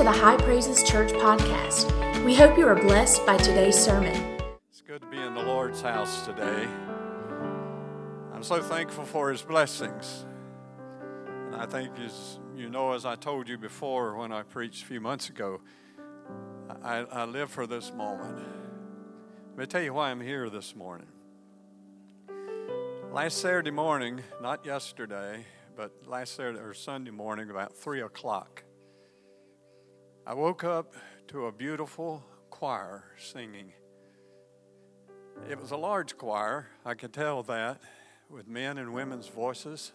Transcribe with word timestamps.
to 0.00 0.04
the 0.04 0.10
High 0.10 0.38
Praises 0.38 0.82
Church 0.82 1.12
podcast. 1.12 2.24
We 2.24 2.34
hope 2.34 2.56
you 2.56 2.66
are 2.66 2.74
blessed 2.74 3.26
by 3.26 3.36
today's 3.36 3.76
sermon. 3.76 4.16
It's 4.70 4.80
good 4.80 5.02
to 5.02 5.06
be 5.08 5.18
in 5.18 5.34
the 5.34 5.42
Lord's 5.42 5.82
house 5.82 6.24
today. 6.24 6.66
I'm 8.32 8.42
so 8.42 8.62
thankful 8.62 9.04
for 9.04 9.30
His 9.30 9.42
blessings. 9.42 10.24
And 11.48 11.56
I 11.56 11.66
think, 11.66 11.90
as 11.98 12.38
you 12.56 12.70
know, 12.70 12.94
as 12.94 13.04
I 13.04 13.14
told 13.14 13.46
you 13.46 13.58
before 13.58 14.16
when 14.16 14.32
I 14.32 14.42
preached 14.42 14.84
a 14.84 14.86
few 14.86 15.02
months 15.02 15.28
ago, 15.28 15.60
I, 16.82 17.00
I 17.00 17.24
live 17.26 17.50
for 17.50 17.66
this 17.66 17.92
moment. 17.92 18.38
Let 19.50 19.58
me 19.58 19.66
tell 19.66 19.82
you 19.82 19.92
why 19.92 20.10
I'm 20.10 20.22
here 20.22 20.48
this 20.48 20.74
morning. 20.74 21.08
Last 23.12 23.36
Saturday 23.36 23.70
morning, 23.70 24.22
not 24.40 24.64
yesterday, 24.64 25.44
but 25.76 25.92
last 26.06 26.36
Saturday 26.36 26.60
or 26.60 26.72
Sunday 26.72 27.10
morning, 27.10 27.50
about 27.50 27.76
3 27.76 28.00
o'clock, 28.00 28.64
I 30.30 30.34
woke 30.34 30.62
up 30.62 30.94
to 31.26 31.46
a 31.46 31.52
beautiful 31.52 32.22
choir 32.50 33.02
singing. 33.18 33.72
It 35.50 35.60
was 35.60 35.72
a 35.72 35.76
large 35.76 36.16
choir, 36.16 36.68
I 36.86 36.94
could 36.94 37.12
tell 37.12 37.42
that, 37.42 37.80
with 38.30 38.46
men 38.46 38.78
and 38.78 38.94
women's 38.94 39.26
voices. 39.26 39.90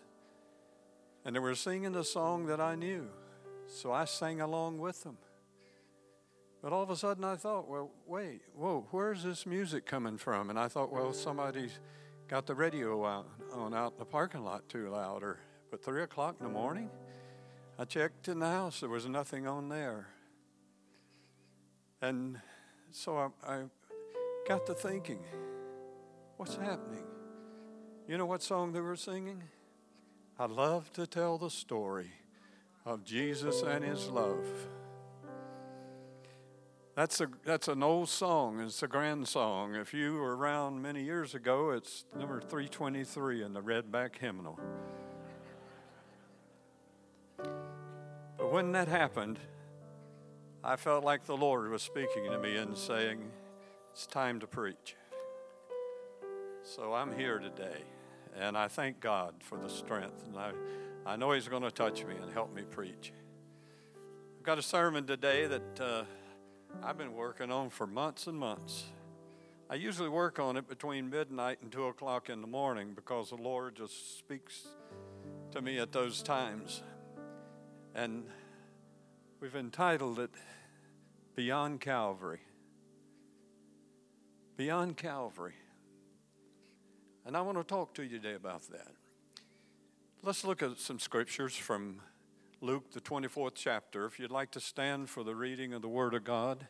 And 1.23 1.37
they 1.37 1.39
were 1.39 1.55
singing 1.55 1.95
a 1.95 2.03
song 2.03 2.47
that 2.47 2.59
I 2.59 2.75
knew, 2.75 3.07
so 3.65 3.93
I 3.93 4.03
sang 4.03 4.41
along 4.41 4.79
with 4.79 5.03
them. 5.03 5.17
But 6.61 6.73
all 6.73 6.83
of 6.83 6.89
a 6.89 6.97
sudden 6.97 7.23
I 7.23 7.37
thought, 7.37 7.69
well, 7.69 7.91
wait, 8.05 8.41
whoa, 8.57 8.85
where's 8.91 9.23
this 9.23 9.45
music 9.45 9.85
coming 9.85 10.17
from? 10.17 10.49
And 10.49 10.59
I 10.59 10.67
thought, 10.67 10.91
well, 10.91 11.13
somebody's 11.13 11.79
got 12.27 12.45
the 12.45 12.55
radio 12.55 13.05
out, 13.05 13.29
on 13.53 13.73
out 13.73 13.93
in 13.93 13.99
the 13.99 14.05
parking 14.05 14.43
lot 14.43 14.67
too 14.67 14.89
loud. 14.89 15.23
Or, 15.23 15.39
but 15.71 15.81
3 15.81 16.03
o'clock 16.03 16.35
in 16.41 16.45
the 16.45 16.51
morning, 16.51 16.89
I 17.79 17.85
checked 17.85 18.27
in 18.27 18.39
the 18.39 18.49
house, 18.49 18.81
there 18.81 18.89
was 18.89 19.07
nothing 19.07 19.47
on 19.47 19.69
there. 19.69 20.07
And 22.01 22.39
so 22.91 23.17
I, 23.17 23.53
I 23.53 23.63
got 24.47 24.65
to 24.67 24.73
thinking, 24.73 25.19
what's 26.37 26.55
happening? 26.55 27.03
You 28.07 28.17
know 28.17 28.25
what 28.25 28.43
song 28.43 28.73
they 28.73 28.81
were 28.81 28.95
singing? 28.95 29.43
I 30.37 30.45
love 30.45 30.91
to 30.93 31.07
tell 31.07 31.37
the 31.37 31.49
story 31.49 32.11
of 32.85 33.03
Jesus 33.03 33.61
and 33.61 33.83
his 33.83 34.09
love. 34.09 34.45
That's, 36.95 37.19
a, 37.19 37.27
that's 37.43 37.67
an 37.67 37.83
old 37.83 38.07
song. 38.07 38.61
It's 38.61 38.81
a 38.83 38.87
grand 38.87 39.27
song. 39.27 39.75
If 39.75 39.93
you 39.93 40.13
were 40.15 40.37
around 40.37 40.81
many 40.81 41.03
years 41.03 41.35
ago, 41.35 41.71
it's 41.71 42.05
number 42.17 42.39
323 42.39 43.43
in 43.43 43.53
the 43.53 43.61
Redback 43.61 44.17
Hymnal. 44.17 44.59
But 47.37 48.51
when 48.51 48.71
that 48.73 48.87
happened, 48.87 49.39
I 50.67 50.77
felt 50.77 51.03
like 51.03 51.27
the 51.27 51.37
Lord 51.37 51.69
was 51.69 51.83
speaking 51.83 52.23
to 52.31 52.39
me 52.39 52.57
and 52.57 52.75
saying, 52.75 53.19
It's 53.91 54.07
time 54.07 54.39
to 54.39 54.47
preach. 54.47 54.95
So 56.63 56.91
I'm 56.91 57.15
here 57.15 57.37
today, 57.37 57.83
and 58.35 58.57
I 58.57 58.67
thank 58.67 58.99
God 58.99 59.35
for 59.41 59.59
the 59.59 59.69
strength. 59.69 60.23
And 60.25 60.35
I, 60.35 60.53
I 61.05 61.17
know 61.17 61.33
He's 61.33 61.47
going 61.47 61.61
to 61.61 61.69
touch 61.69 62.03
me 62.03 62.15
and 62.19 62.33
help 62.33 62.51
me 62.51 62.63
preach. 62.63 63.13
I've 64.39 64.43
got 64.43 64.57
a 64.57 64.63
sermon 64.63 65.05
today 65.05 65.45
that 65.45 65.79
uh, 65.79 66.03
I've 66.81 66.97
been 66.97 67.13
working 67.13 67.51
on 67.51 67.69
for 67.69 67.85
months 67.85 68.25
and 68.25 68.35
months. 68.35 68.85
I 69.69 69.75
usually 69.75 70.09
work 70.09 70.39
on 70.39 70.57
it 70.57 70.67
between 70.67 71.11
midnight 71.11 71.59
and 71.61 71.71
2 71.71 71.83
o'clock 71.85 72.27
in 72.27 72.41
the 72.41 72.47
morning 72.47 72.93
because 72.95 73.29
the 73.29 73.35
Lord 73.35 73.75
just 73.75 74.17
speaks 74.17 74.65
to 75.51 75.61
me 75.61 75.77
at 75.77 75.91
those 75.91 76.23
times. 76.23 76.81
And 77.93 78.25
we've 79.39 79.55
entitled 79.55 80.17
it 80.17 80.31
Beyond 81.35 81.81
Calvary. 81.81 82.39
Beyond 84.55 84.95
Calvary. 84.95 85.55
And 87.25 87.35
I 87.35 87.41
want 87.41 87.57
to 87.57 87.63
talk 87.63 87.93
to 87.95 88.03
you 88.03 88.09
today 88.09 88.35
about 88.35 88.61
that. 88.71 88.91
Let's 90.23 90.45
look 90.45 90.63
at 90.63 90.79
some 90.79 90.97
scriptures 90.97 91.53
from 91.55 91.99
Luke, 92.61 92.91
the 92.93 93.01
24th 93.01 93.51
chapter. 93.55 94.05
If 94.05 94.17
you'd 94.17 94.31
like 94.31 94.51
to 94.51 94.61
stand 94.61 95.09
for 95.09 95.23
the 95.25 95.35
reading 95.35 95.73
of 95.73 95.81
the 95.81 95.89
Word 95.89 96.13
of 96.13 96.23
God, 96.23 96.67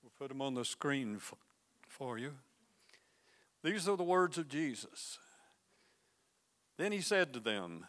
we'll 0.00 0.12
put 0.16 0.28
them 0.28 0.40
on 0.40 0.54
the 0.54 0.64
screen 0.64 1.18
for 1.88 2.18
you. 2.18 2.34
These 3.64 3.88
are 3.88 3.96
the 3.96 4.04
words 4.04 4.38
of 4.38 4.48
Jesus. 4.48 5.18
Then 6.78 6.92
he 6.92 7.00
said 7.00 7.32
to 7.32 7.40
them, 7.40 7.86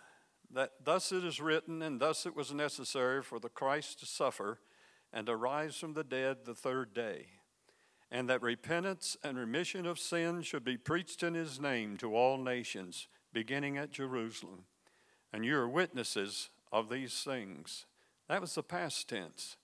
that 0.54 0.72
thus 0.84 1.12
it 1.12 1.24
is 1.24 1.40
written, 1.40 1.82
and 1.82 2.00
thus 2.00 2.26
it 2.26 2.36
was 2.36 2.54
necessary 2.54 3.22
for 3.22 3.40
the 3.40 3.50
Christ 3.50 4.00
to 4.00 4.06
suffer 4.06 4.60
and 5.12 5.28
to 5.28 5.36
rise 5.36 5.76
from 5.76 5.94
the 5.94 6.04
dead 6.04 6.38
the 6.46 6.56
third 6.56 6.94
day, 6.94 7.28
and 8.12 8.30
that 8.30 8.42
repentance 8.42 9.18
and 9.24 9.38
remission 9.38 9.86
of 9.86 10.00
sins 10.00 10.46
should 10.46 10.64
be 10.64 10.78
preached 10.78 11.24
in 11.24 11.34
his 11.34 11.60
name 11.60 11.98
to 11.98 12.16
all 12.16 12.38
nations, 12.38 13.08
beginning 13.32 13.78
at 13.78 13.92
Jerusalem. 13.92 14.66
And 15.32 15.44
you 15.44 15.58
are 15.58 15.68
witnesses 15.68 16.50
of 16.72 16.90
these 16.90 17.22
things. 17.22 17.86
That 18.30 18.42
was 18.42 18.56
the 18.56 18.64
past 18.64 19.10
tense. 19.10 19.58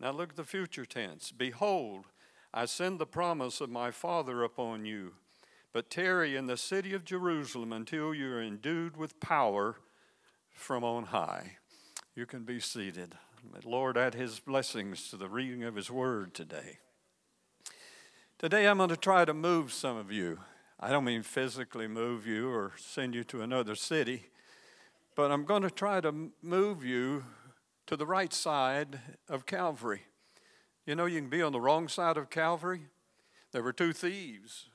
Now 0.00 0.10
look 0.10 0.30
at 0.30 0.36
the 0.36 0.44
future 0.44 0.84
tense. 0.84 1.30
Behold, 1.30 2.06
I 2.52 2.64
send 2.64 2.98
the 2.98 3.06
promise 3.06 3.60
of 3.60 3.70
my 3.70 3.92
Father 3.92 4.42
upon 4.42 4.84
you, 4.84 5.14
but 5.72 5.90
tarry 5.90 6.36
in 6.36 6.46
the 6.46 6.56
city 6.56 6.92
of 6.92 7.04
Jerusalem 7.04 7.72
until 7.72 8.12
you 8.12 8.32
are 8.32 8.42
endued 8.42 8.96
with 8.96 9.20
power 9.20 9.76
from 10.52 10.84
on 10.84 11.04
high. 11.04 11.56
You 12.14 12.26
can 12.26 12.44
be 12.44 12.60
seated. 12.60 13.14
Lord 13.64 13.96
add 13.98 14.14
his 14.14 14.38
blessings 14.38 15.08
to 15.10 15.16
the 15.16 15.28
reading 15.28 15.64
of 15.64 15.74
his 15.74 15.90
word 15.90 16.34
today. 16.34 16.78
Today 18.38 18.66
I'm 18.66 18.76
going 18.76 18.88
to 18.88 18.96
try 18.96 19.24
to 19.24 19.34
move 19.34 19.72
some 19.72 19.96
of 19.96 20.12
you. 20.12 20.38
I 20.78 20.90
don't 20.90 21.04
mean 21.04 21.22
physically 21.22 21.86
move 21.86 22.26
you 22.26 22.50
or 22.50 22.72
send 22.76 23.14
you 23.14 23.24
to 23.24 23.42
another 23.42 23.74
city, 23.74 24.26
but 25.14 25.30
I'm 25.30 25.44
going 25.44 25.62
to 25.62 25.70
try 25.70 26.00
to 26.00 26.30
move 26.42 26.84
you 26.84 27.24
to 27.86 27.96
the 27.96 28.06
right 28.06 28.32
side 28.32 29.00
of 29.28 29.46
Calvary. 29.46 30.02
You 30.86 30.96
know, 30.96 31.06
you 31.06 31.20
can 31.20 31.30
be 31.30 31.42
on 31.42 31.52
the 31.52 31.60
wrong 31.60 31.88
side 31.88 32.16
of 32.16 32.30
Calvary. 32.30 32.82
There 33.52 33.62
were 33.62 33.72
two 33.72 33.92
thieves, 33.92 34.70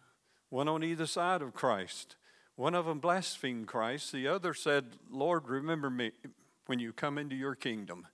one 0.49 0.67
on 0.67 0.83
either 0.83 1.05
side 1.05 1.41
of 1.41 1.53
Christ. 1.53 2.15
One 2.57 2.73
of 2.73 2.87
them 2.87 2.97
blasphemed 2.97 3.67
Christ. 3.67 4.11
The 4.11 4.27
other 4.27 4.55
said, 4.55 4.97
Lord, 5.11 5.47
remember 5.47 5.91
me 5.91 6.11
when 6.65 6.79
you 6.79 6.91
come 6.91 7.19
into 7.19 7.35
your 7.35 7.53
kingdom. 7.53 8.07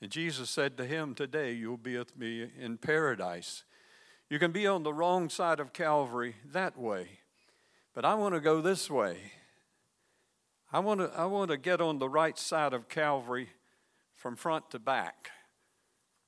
And 0.00 0.10
Jesus 0.10 0.48
said 0.48 0.78
to 0.78 0.86
him, 0.86 1.14
Today 1.14 1.52
you'll 1.52 1.76
be 1.76 1.98
with 1.98 2.16
me 2.16 2.50
in 2.58 2.78
paradise. 2.78 3.64
You 4.30 4.38
can 4.38 4.52
be 4.52 4.66
on 4.66 4.84
the 4.84 4.94
wrong 4.94 5.28
side 5.28 5.60
of 5.60 5.74
Calvary 5.74 6.36
that 6.46 6.78
way, 6.78 7.08
but 7.94 8.06
I 8.06 8.14
want 8.14 8.34
to 8.34 8.40
go 8.40 8.62
this 8.62 8.88
way. 8.88 9.32
I 10.72 10.78
want 10.78 11.00
to, 11.00 11.12
I 11.14 11.26
want 11.26 11.50
to 11.50 11.58
get 11.58 11.82
on 11.82 11.98
the 11.98 12.08
right 12.08 12.38
side 12.38 12.72
of 12.72 12.88
Calvary 12.88 13.50
from 14.14 14.34
front 14.34 14.70
to 14.70 14.78
back. 14.78 15.30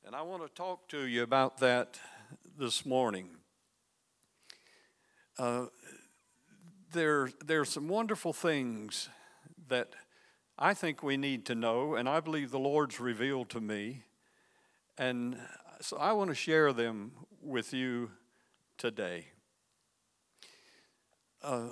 And 0.05 0.15
I 0.15 0.21
want 0.21 0.43
to 0.43 0.53
talk 0.53 0.89
to 0.89 1.07
you 1.07 1.23
about 1.23 1.57
that 1.61 1.99
this 2.59 2.85
morning. 2.85 3.29
Uh, 5.39 5.67
there, 6.93 7.31
there 7.45 7.61
are 7.61 7.67
some 7.67 7.89
wonderful 7.89 8.33
things 8.33 9.09
that 9.69 9.89
I 10.59 10.75
think 10.75 11.03
we 11.03 11.17
need 11.17 11.47
to 11.47 11.55
know, 11.55 11.95
and 11.95 12.09
I 12.09 12.21
believe 12.21 12.51
the 12.51 12.59
Lord's 12.59 13.01
revealed 13.01 13.51
to 13.51 13.61
me. 13.61 14.03
And 14.99 15.39
so 15.81 15.97
I 15.97 16.13
want 16.13 16.31
to 16.31 16.35
share 16.35 16.73
them 16.73 17.13
with 17.41 17.73
you 17.73 18.11
today. 18.77 19.29
Uh, 21.43 21.69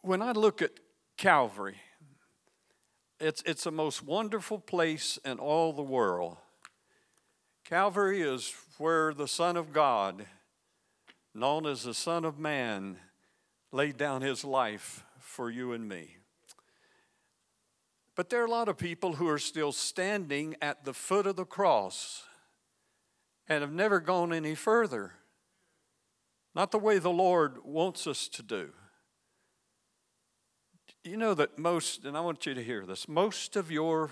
when 0.00 0.22
I 0.22 0.32
look 0.32 0.62
at 0.62 0.70
Calvary, 1.16 1.76
it's, 3.20 3.42
it's 3.44 3.64
the 3.64 3.72
most 3.72 4.02
wonderful 4.02 4.58
place 4.58 5.18
in 5.24 5.38
all 5.38 5.72
the 5.72 5.82
world. 5.82 6.36
Calvary 7.64 8.22
is 8.22 8.54
where 8.78 9.12
the 9.12 9.28
Son 9.28 9.56
of 9.56 9.72
God, 9.72 10.26
known 11.34 11.66
as 11.66 11.82
the 11.82 11.94
Son 11.94 12.24
of 12.24 12.38
Man, 12.38 12.96
laid 13.72 13.96
down 13.96 14.20
his 14.20 14.44
life 14.44 15.04
for 15.18 15.50
you 15.50 15.72
and 15.72 15.88
me. 15.88 16.18
But 18.14 18.28
there 18.28 18.42
are 18.42 18.46
a 18.46 18.50
lot 18.50 18.68
of 18.68 18.76
people 18.76 19.14
who 19.14 19.28
are 19.28 19.38
still 19.38 19.72
standing 19.72 20.54
at 20.60 20.84
the 20.84 20.92
foot 20.92 21.26
of 21.26 21.36
the 21.36 21.46
cross 21.46 22.24
and 23.48 23.62
have 23.62 23.72
never 23.72 24.00
gone 24.00 24.32
any 24.32 24.54
further. 24.54 25.12
Not 26.54 26.70
the 26.70 26.78
way 26.78 26.98
the 26.98 27.10
Lord 27.10 27.64
wants 27.64 28.06
us 28.06 28.28
to 28.28 28.42
do. 28.42 28.70
You 31.02 31.16
know 31.16 31.34
that 31.34 31.58
most, 31.58 32.04
and 32.04 32.16
I 32.16 32.20
want 32.20 32.44
you 32.44 32.54
to 32.54 32.62
hear 32.62 32.84
this, 32.84 33.08
most 33.08 33.56
of 33.56 33.70
your 33.70 34.10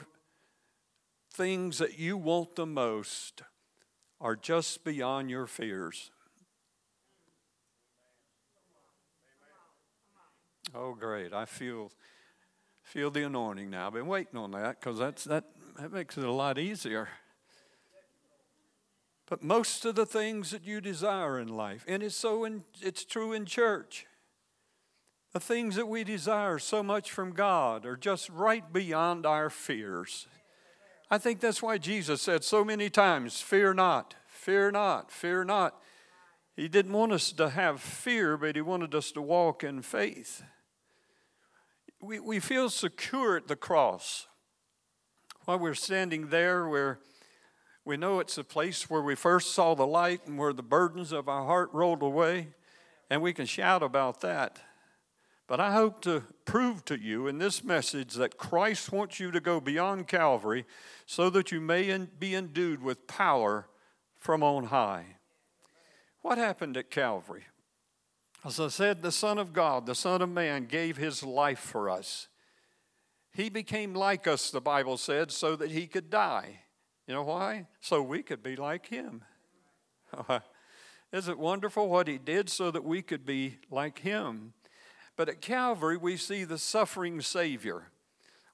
things 1.33 1.79
that 1.79 1.99
you 1.99 2.17
want 2.17 2.57
the 2.57 2.67
most 2.67 3.43
are 4.21 4.35
just 4.35 4.85
beyond 4.85 5.31
your 5.31 5.47
fears. 5.47 6.11
Oh, 10.75 10.95
great. 10.95 11.33
I 11.33 11.45
feel 11.45 11.91
feel 12.83 13.11
the 13.11 13.25
anointing 13.25 13.71
now. 13.71 13.89
I've 13.89 13.93
been 13.93 14.07
waiting 14.07 14.39
on 14.39 14.53
that 14.53 14.81
because 14.81 14.99
that's 14.99 15.25
that 15.25 15.45
That 15.77 15.93
makes 15.93 16.19
it 16.19 16.25
a 16.25 16.33
lot 16.33 16.59
easier. 16.59 17.09
But 19.27 19.43
most 19.43 19.85
of 19.85 19.95
the 19.95 20.07
things 20.07 20.51
that 20.51 20.65
you 20.65 20.81
desire 20.81 21.39
in 21.39 21.49
life, 21.49 21.85
and 21.87 22.03
it's 22.03 22.17
so 22.17 22.45
in, 22.45 22.65
it's 22.83 23.05
true 23.05 23.33
in 23.33 23.47
church. 23.47 24.07
The 25.33 25.39
things 25.39 25.77
that 25.77 25.87
we 25.87 26.03
desire 26.03 26.59
so 26.59 26.83
much 26.83 27.13
from 27.13 27.33
God 27.33 27.87
are 27.87 27.97
just 27.97 28.29
right 28.29 28.73
beyond 28.73 29.25
our 29.25 29.49
fears. 29.49 30.27
I 31.09 31.19
think 31.19 31.39
that's 31.39 31.63
why 31.63 31.79
Jesus 31.79 32.21
said 32.21 32.43
so 32.43 32.65
many 32.65 32.91
times, 32.91 33.41
Fear 33.41 33.75
not, 33.75 34.17
fear 34.27 34.73
not, 34.73 35.13
fear 35.13 35.45
not. 35.45 35.81
He 36.57 36.69
didn't 36.69 36.93
want 36.93 37.13
us 37.13 37.31
to 37.33 37.51
have 37.51 37.81
fear, 37.81 38.37
but 38.37 38.57
He 38.57 38.63
wanted 38.63 38.95
us 38.95 39.13
to 39.13 39.23
walk 39.23 39.63
in 39.63 39.83
faith. 39.83 40.43
We, 42.01 42.19
we 42.19 42.41
feel 42.41 42.71
secure 42.71 43.37
at 43.37 43.47
the 43.47 43.57
cross. 43.57 44.27
While 45.45 45.59
we're 45.59 45.75
standing 45.75 46.29
there, 46.29 46.67
we're 46.67 46.99
we 47.85 47.97
know 47.97 48.21
it's 48.21 48.39
a 48.39 48.45
place 48.45 48.91
where 48.91 49.03
we 49.03 49.15
first 49.15 49.55
saw 49.55 49.75
the 49.75 49.87
light 49.87 50.27
and 50.27 50.39
where 50.39 50.53
the 50.53 50.63
burdens 50.63 51.13
of 51.13 51.29
our 51.29 51.45
heart 51.45 51.71
rolled 51.73 52.03
away, 52.03 52.49
and 53.09 53.23
we 53.23 53.33
can 53.33 53.47
shout 53.47 53.83
about 53.83 54.21
that. 54.21 54.61
But 55.47 55.61
I 55.61 55.73
hope 55.73 56.01
to 56.03 56.23
prove 56.45 56.85
to 56.85 56.99
you 56.99 57.27
in 57.27 57.39
this 57.39 57.65
message 57.65 58.15
that 58.15 58.39
Christ 58.39 58.93
wants 58.93 59.19
you 59.19 59.31
to 59.31 59.41
go 59.41 59.61
beyond 59.61 60.09
Calvary 60.09 60.67
so 61.07 61.31
that 61.31 61.51
you 61.51 61.61
may 61.61 62.07
be 62.19 62.35
endued 62.35 62.83
with 62.83 63.09
power 63.09 63.67
from 64.17 64.43
on 64.43 64.65
high. 64.65 65.17
What 66.23 66.39
happened 66.39 66.77
at 66.77 66.91
Calvary? 66.91 67.47
As 68.45 68.59
I 68.59 68.69
said, 68.69 69.03
the 69.03 69.13
Son 69.13 69.39
of 69.39 69.53
God, 69.53 69.85
the 69.85 69.95
Son 69.95 70.23
of 70.23 70.31
Man, 70.31 70.65
gave 70.65 70.97
his 70.97 71.23
life 71.23 71.59
for 71.59 71.91
us. 71.91 72.29
He 73.33 73.51
became 73.51 73.95
like 73.95 74.27
us, 74.27 74.51
the 74.51 74.63
Bible 74.63 74.97
said, 74.97 75.31
so 75.31 75.57
that 75.57 75.71
he 75.71 75.87
could 75.87 76.09
die. 76.09 76.61
You 77.07 77.15
know 77.15 77.23
why? 77.23 77.67
So 77.81 78.03
we 78.03 78.23
could 78.23 78.43
be 78.43 78.57
like 78.57 78.87
him. 78.87 79.25
Is 81.13 81.29
it 81.29 81.39
wonderful 81.39 81.89
what 81.89 82.09
he 82.09 82.19
did 82.19 82.49
so 82.49 82.71
that 82.71 82.85
we 82.85 83.03
could 83.03 83.27
be 83.27 83.59
like 83.71 83.99
him? 83.99 84.55
But 85.17 85.29
at 85.29 85.41
Calvary, 85.41 85.97
we 85.97 86.17
see 86.17 86.45
the 86.45 86.59
suffering 86.59 87.21
Savior. 87.21 87.89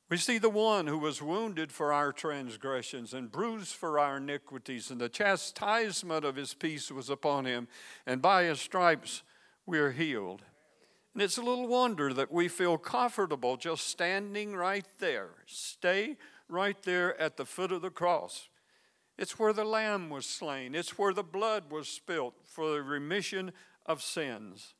We 0.09 0.17
see 0.17 0.38
the 0.38 0.50
one 0.50 0.87
who 0.87 0.99
was 0.99 1.23
wounded 1.23 1.71
for 1.71 1.93
our 1.93 2.12
transgressions 2.12 3.12
and 3.12 3.31
bruised 3.31 3.75
for 3.75 3.99
our 3.99 4.17
iniquities, 4.17 4.91
and 4.91 5.00
the 5.00 5.09
chastisement 5.09 6.25
of 6.25 6.37
his 6.37 6.55
peace 6.55 6.91
was 6.91 7.11
upon 7.11 7.44
him, 7.44 7.69
and 8.06 8.23
by 8.23 8.44
his 8.44 8.61
stripes 8.61 9.23
we 9.66 9.78
are 9.78 9.90
healed. 9.90 10.42
And 11.12 11.22
it's 11.22 11.38
a 11.38 11.42
little 11.42 11.66
wonder 11.66 12.12
that 12.12 12.30
we 12.30 12.48
feel 12.48 12.78
comfortable 12.78 13.56
just 13.56 13.88
standing 13.88 14.54
right 14.54 14.86
there. 14.98 15.30
Stay 15.46 16.16
right 16.48 16.80
there 16.82 17.20
at 17.20 17.36
the 17.36 17.44
foot 17.44 17.72
of 17.72 17.82
the 17.82 17.90
cross. 17.90 18.48
It's 19.18 19.38
where 19.38 19.52
the 19.52 19.64
lamb 19.64 20.10
was 20.10 20.26
slain, 20.26 20.74
it's 20.74 20.98
where 20.98 21.14
the 21.14 21.22
blood 21.22 21.70
was 21.70 21.88
spilt 21.88 22.34
for 22.44 22.70
the 22.70 22.82
remission 22.82 23.52
of 23.86 24.02
sins. 24.02 24.74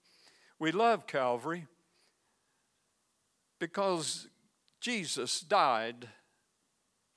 We 0.59 0.73
love 0.73 1.07
Calvary 1.07 1.67
because 3.59 4.29
Jesus 4.81 5.41
died 5.41 6.09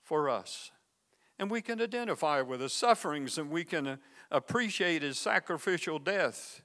for 0.03 0.29
us. 0.29 0.71
And 1.37 1.49
we 1.49 1.61
can 1.61 1.81
identify 1.81 2.41
with 2.41 2.61
his 2.61 2.73
sufferings 2.73 3.37
and 3.37 3.49
we 3.49 3.63
can 3.63 3.99
appreciate 4.31 5.01
his 5.01 5.17
sacrificial 5.17 5.99
death. 5.99 6.61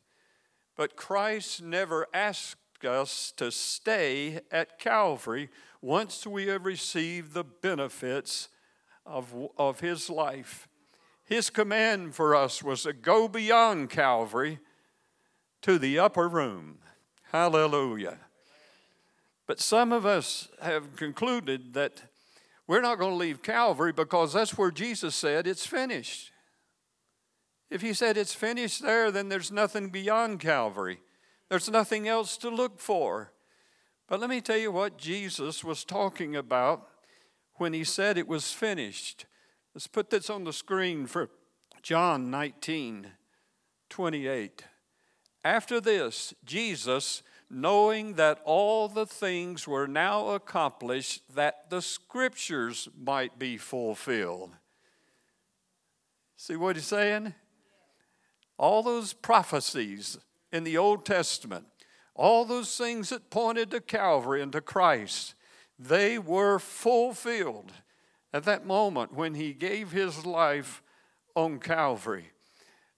But 0.76 0.97
Christ 0.97 1.62
never 1.62 2.06
asked 2.12 2.85
us 2.85 3.32
to 3.37 3.50
stay 3.50 4.41
at 4.50 4.79
Calvary 4.79 5.49
once 5.81 6.26
we 6.26 6.47
have 6.49 6.65
received 6.65 7.32
the 7.32 7.44
benefits 7.44 8.49
of, 9.06 9.35
of 9.56 9.81
his 9.81 10.11
life. 10.11 10.69
His 11.25 11.50
command 11.50 12.15
for 12.15 12.35
us 12.35 12.62
was 12.62 12.82
to 12.82 12.93
go 12.93 13.29
beyond 13.29 13.91
Calvary 13.91 14.59
to 15.62 15.79
the 15.79 15.99
upper 15.99 16.29
room. 16.29 16.79
Hallelujah. 17.32 18.19
But 19.47 19.61
some 19.61 19.93
of 19.93 20.05
us 20.06 20.49
have 20.61 20.97
concluded 20.97 21.75
that 21.75 22.03
we're 22.67 22.81
not 22.81 22.99
going 22.99 23.12
to 23.12 23.17
leave 23.17 23.43
Calvary 23.43 23.93
because 23.93 24.32
that's 24.32 24.56
where 24.56 24.71
Jesus 24.71 25.15
said 25.15 25.47
it's 25.47 25.67
finished. 25.67 26.32
If 27.75 27.82
he 27.82 27.93
said 27.93 28.17
it's 28.17 28.32
finished 28.32 28.82
there, 28.82 29.11
then 29.11 29.29
there's 29.29 29.50
nothing 29.50 29.88
beyond 29.88 30.38
Calvary. 30.38 31.00
There's 31.49 31.69
nothing 31.69 32.06
else 32.06 32.37
to 32.37 32.49
look 32.49 32.79
for. 32.79 33.32
But 34.06 34.21
let 34.21 34.31
me 34.31 34.41
tell 34.41 34.56
you 34.56 34.71
what 34.71 34.97
Jesus 34.97 35.65
was 35.65 35.85
talking 35.85 36.37
about 36.37 36.87
when 37.55 37.73
he 37.73 37.82
said 37.82 38.17
it 38.17 38.29
was 38.29 38.53
finished. 38.53 39.26
Let's 39.75 39.88
put 39.88 40.09
this 40.09 40.31
on 40.31 40.44
the 40.44 40.53
screen 40.53 41.09
for 41.09 41.31
John 41.82 42.31
19 42.31 43.09
28. 43.91 44.65
After 45.43 45.81
this, 45.81 46.32
Jesus, 46.44 47.25
knowing 47.50 48.15
that 48.15 48.41
all 48.44 48.87
the 48.87 49.05
things 49.05 49.67
were 49.67 49.88
now 49.88 50.29
accomplished, 50.29 51.23
that 51.35 51.71
the 51.71 51.82
scriptures 51.82 52.88
might 52.97 53.37
be 53.37 53.56
fulfilled. 53.56 54.53
See 56.37 56.55
what 56.55 56.76
he's 56.76 56.87
saying? 56.87 57.35
All 58.58 58.82
those 58.82 59.12
prophecies 59.12 60.18
in 60.52 60.64
the 60.64 60.76
Old 60.76 61.04
Testament 61.04 61.66
all 62.14 62.44
those 62.44 62.76
things 62.76 63.08
that 63.08 63.30
pointed 63.30 63.70
to 63.72 63.80
Calvary 63.80 64.40
and 64.40 64.52
to 64.52 64.60
Christ, 64.60 65.34
they 65.78 66.18
were 66.18 66.58
fulfilled 66.58 67.72
at 68.32 68.44
that 68.44 68.64
moment 68.64 69.12
when 69.12 69.34
he 69.34 69.52
gave 69.52 69.90
his 69.90 70.24
life 70.24 70.82
on 71.34 71.58
Calvary. 71.58 72.30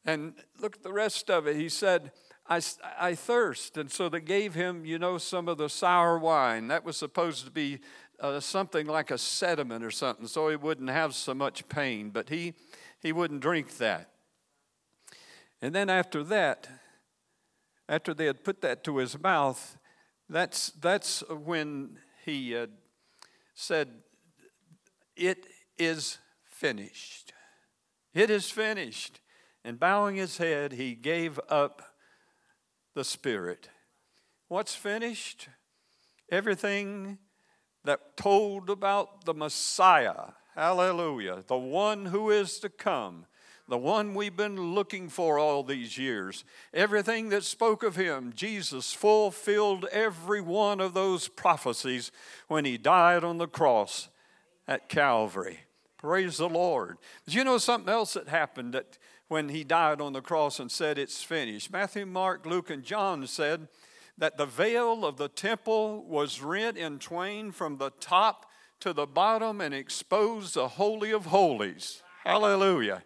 And 0.04 0.34
look 0.60 0.76
at 0.76 0.82
the 0.82 0.92
rest 0.92 1.30
of 1.30 1.46
it. 1.46 1.56
He 1.56 1.68
said, 1.68 2.12
I, 2.48 2.60
I 2.98 3.14
thirst. 3.14 3.76
And 3.76 3.90
so 3.90 4.08
they 4.08 4.20
gave 4.20 4.54
him, 4.54 4.84
you 4.84 4.98
know, 4.98 5.18
some 5.18 5.48
of 5.48 5.58
the 5.58 5.68
sour 5.68 6.18
wine. 6.18 6.68
That 6.68 6.84
was 6.84 6.96
supposed 6.96 7.44
to 7.46 7.50
be 7.50 7.80
uh, 8.20 8.40
something 8.40 8.86
like 8.86 9.10
a 9.10 9.18
sediment 9.18 9.84
or 9.84 9.90
something, 9.90 10.26
so 10.26 10.48
he 10.48 10.56
wouldn't 10.56 10.90
have 10.90 11.14
so 11.14 11.34
much 11.34 11.68
pain. 11.68 12.10
But 12.10 12.28
he, 12.28 12.54
he 13.00 13.12
wouldn't 13.12 13.40
drink 13.40 13.78
that. 13.78 14.10
And 15.62 15.74
then 15.74 15.88
after 15.88 16.22
that, 16.24 16.68
after 17.88 18.12
they 18.12 18.26
had 18.26 18.44
put 18.44 18.60
that 18.62 18.84
to 18.84 18.98
his 18.98 19.18
mouth, 19.18 19.76
that's, 20.28 20.70
that's 20.70 21.22
when 21.28 21.98
he 22.24 22.56
uh, 22.56 22.66
said, 23.54 24.02
It 25.16 25.46
is 25.78 26.18
finished. 26.44 27.32
It 28.12 28.30
is 28.30 28.50
finished. 28.50 29.20
And 29.64 29.80
bowing 29.80 30.16
his 30.16 30.38
head, 30.38 30.72
he 30.72 30.94
gave 30.94 31.40
up 31.48 31.82
the 32.94 33.04
Spirit. 33.04 33.68
What's 34.48 34.74
finished? 34.74 35.48
Everything 36.30 37.18
that 37.84 38.16
told 38.16 38.70
about 38.70 39.24
the 39.24 39.34
Messiah, 39.34 40.32
hallelujah, 40.54 41.44
the 41.46 41.58
one 41.58 42.06
who 42.06 42.30
is 42.30 42.58
to 42.60 42.68
come 42.68 43.26
the 43.68 43.78
one 43.78 44.14
we've 44.14 44.36
been 44.36 44.74
looking 44.74 45.08
for 45.08 45.38
all 45.38 45.62
these 45.62 45.98
years. 45.98 46.44
Everything 46.72 47.30
that 47.30 47.44
spoke 47.44 47.82
of 47.82 47.96
him, 47.96 48.32
Jesus 48.34 48.92
fulfilled 48.92 49.86
every 49.90 50.40
one 50.40 50.80
of 50.80 50.94
those 50.94 51.28
prophecies 51.28 52.12
when 52.48 52.64
he 52.64 52.78
died 52.78 53.24
on 53.24 53.38
the 53.38 53.48
cross 53.48 54.08
at 54.68 54.88
Calvary. 54.88 55.60
Praise 55.98 56.36
the 56.36 56.48
Lord. 56.48 56.98
Did 57.24 57.34
you 57.34 57.44
know 57.44 57.58
something 57.58 57.92
else 57.92 58.14
that 58.14 58.28
happened 58.28 58.74
that 58.74 58.98
when 59.28 59.48
he 59.48 59.64
died 59.64 60.00
on 60.00 60.12
the 60.12 60.20
cross 60.20 60.60
and 60.60 60.70
said 60.70 60.98
it's 60.98 61.22
finished? 61.22 61.72
Matthew, 61.72 62.06
Mark, 62.06 62.46
Luke, 62.46 62.70
and 62.70 62.84
John 62.84 63.26
said 63.26 63.66
that 64.18 64.36
the 64.36 64.46
veil 64.46 65.04
of 65.04 65.16
the 65.16 65.28
temple 65.28 66.04
was 66.04 66.40
rent 66.40 66.76
in 66.76 66.98
twain 66.98 67.50
from 67.50 67.76
the 67.76 67.90
top 67.98 68.46
to 68.80 68.92
the 68.92 69.06
bottom 69.06 69.60
and 69.60 69.74
exposed 69.74 70.54
the 70.54 70.68
Holy 70.68 71.10
of 71.10 71.26
Holies. 71.26 72.02
Hallelujah. 72.24 73.02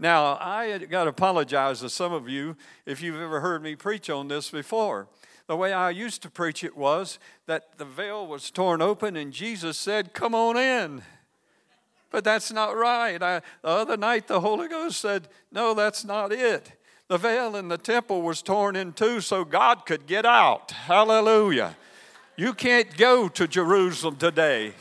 Now, 0.00 0.38
I 0.40 0.78
got 0.78 1.04
to 1.04 1.10
apologize 1.10 1.80
to 1.80 1.90
some 1.90 2.14
of 2.14 2.26
you 2.26 2.56
if 2.86 3.02
you've 3.02 3.20
ever 3.20 3.40
heard 3.40 3.62
me 3.62 3.76
preach 3.76 4.08
on 4.08 4.28
this 4.28 4.50
before. 4.50 5.08
The 5.46 5.56
way 5.56 5.74
I 5.74 5.90
used 5.90 6.22
to 6.22 6.30
preach 6.30 6.64
it 6.64 6.74
was 6.74 7.18
that 7.44 7.76
the 7.76 7.84
veil 7.84 8.26
was 8.26 8.50
torn 8.50 8.80
open 8.80 9.14
and 9.14 9.30
Jesus 9.30 9.76
said, 9.76 10.14
Come 10.14 10.34
on 10.34 10.56
in. 10.56 11.02
But 12.10 12.24
that's 12.24 12.50
not 12.50 12.74
right. 12.74 13.22
I, 13.22 13.40
the 13.60 13.68
other 13.68 13.96
night, 13.98 14.26
the 14.26 14.40
Holy 14.40 14.68
Ghost 14.68 15.00
said, 15.00 15.28
No, 15.52 15.74
that's 15.74 16.02
not 16.02 16.32
it. 16.32 16.72
The 17.08 17.18
veil 17.18 17.54
in 17.54 17.68
the 17.68 17.76
temple 17.76 18.22
was 18.22 18.40
torn 18.40 18.76
in 18.76 18.94
two 18.94 19.20
so 19.20 19.44
God 19.44 19.84
could 19.84 20.06
get 20.06 20.24
out. 20.24 20.70
Hallelujah. 20.70 21.76
You 22.36 22.54
can't 22.54 22.96
go 22.96 23.28
to 23.28 23.46
Jerusalem 23.46 24.16
today. 24.16 24.72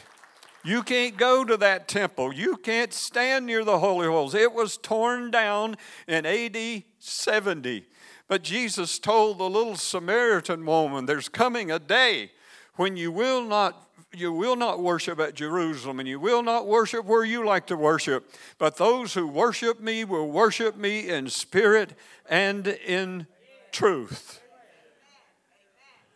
You 0.69 0.83
can't 0.83 1.17
go 1.17 1.43
to 1.43 1.57
that 1.57 1.87
temple. 1.87 2.31
You 2.31 2.55
can't 2.55 2.93
stand 2.93 3.47
near 3.47 3.63
the 3.63 3.79
holy 3.79 4.05
holes. 4.05 4.35
It 4.35 4.53
was 4.53 4.77
torn 4.77 5.31
down 5.31 5.77
in 6.07 6.27
AD 6.27 6.83
70. 6.99 7.85
But 8.27 8.43
Jesus 8.43 8.99
told 8.99 9.39
the 9.39 9.49
little 9.49 9.75
Samaritan 9.75 10.63
woman, 10.67 11.07
There's 11.07 11.27
coming 11.27 11.71
a 11.71 11.79
day 11.79 12.29
when 12.75 12.95
you 12.97 13.11
will 13.11 13.43
not 13.43 13.87
you 14.13 14.31
will 14.31 14.55
not 14.55 14.79
worship 14.79 15.19
at 15.19 15.33
Jerusalem, 15.33 15.99
and 15.99 16.07
you 16.07 16.19
will 16.19 16.43
not 16.43 16.67
worship 16.67 17.05
where 17.05 17.23
you 17.23 17.45
like 17.45 17.65
to 17.67 17.75
worship, 17.75 18.31
but 18.57 18.77
those 18.77 19.13
who 19.15 19.27
worship 19.27 19.79
me 19.79 20.03
will 20.03 20.29
worship 20.29 20.75
me 20.75 21.09
in 21.09 21.29
spirit 21.29 21.93
and 22.27 22.67
in 22.67 23.27
truth. 23.71 24.41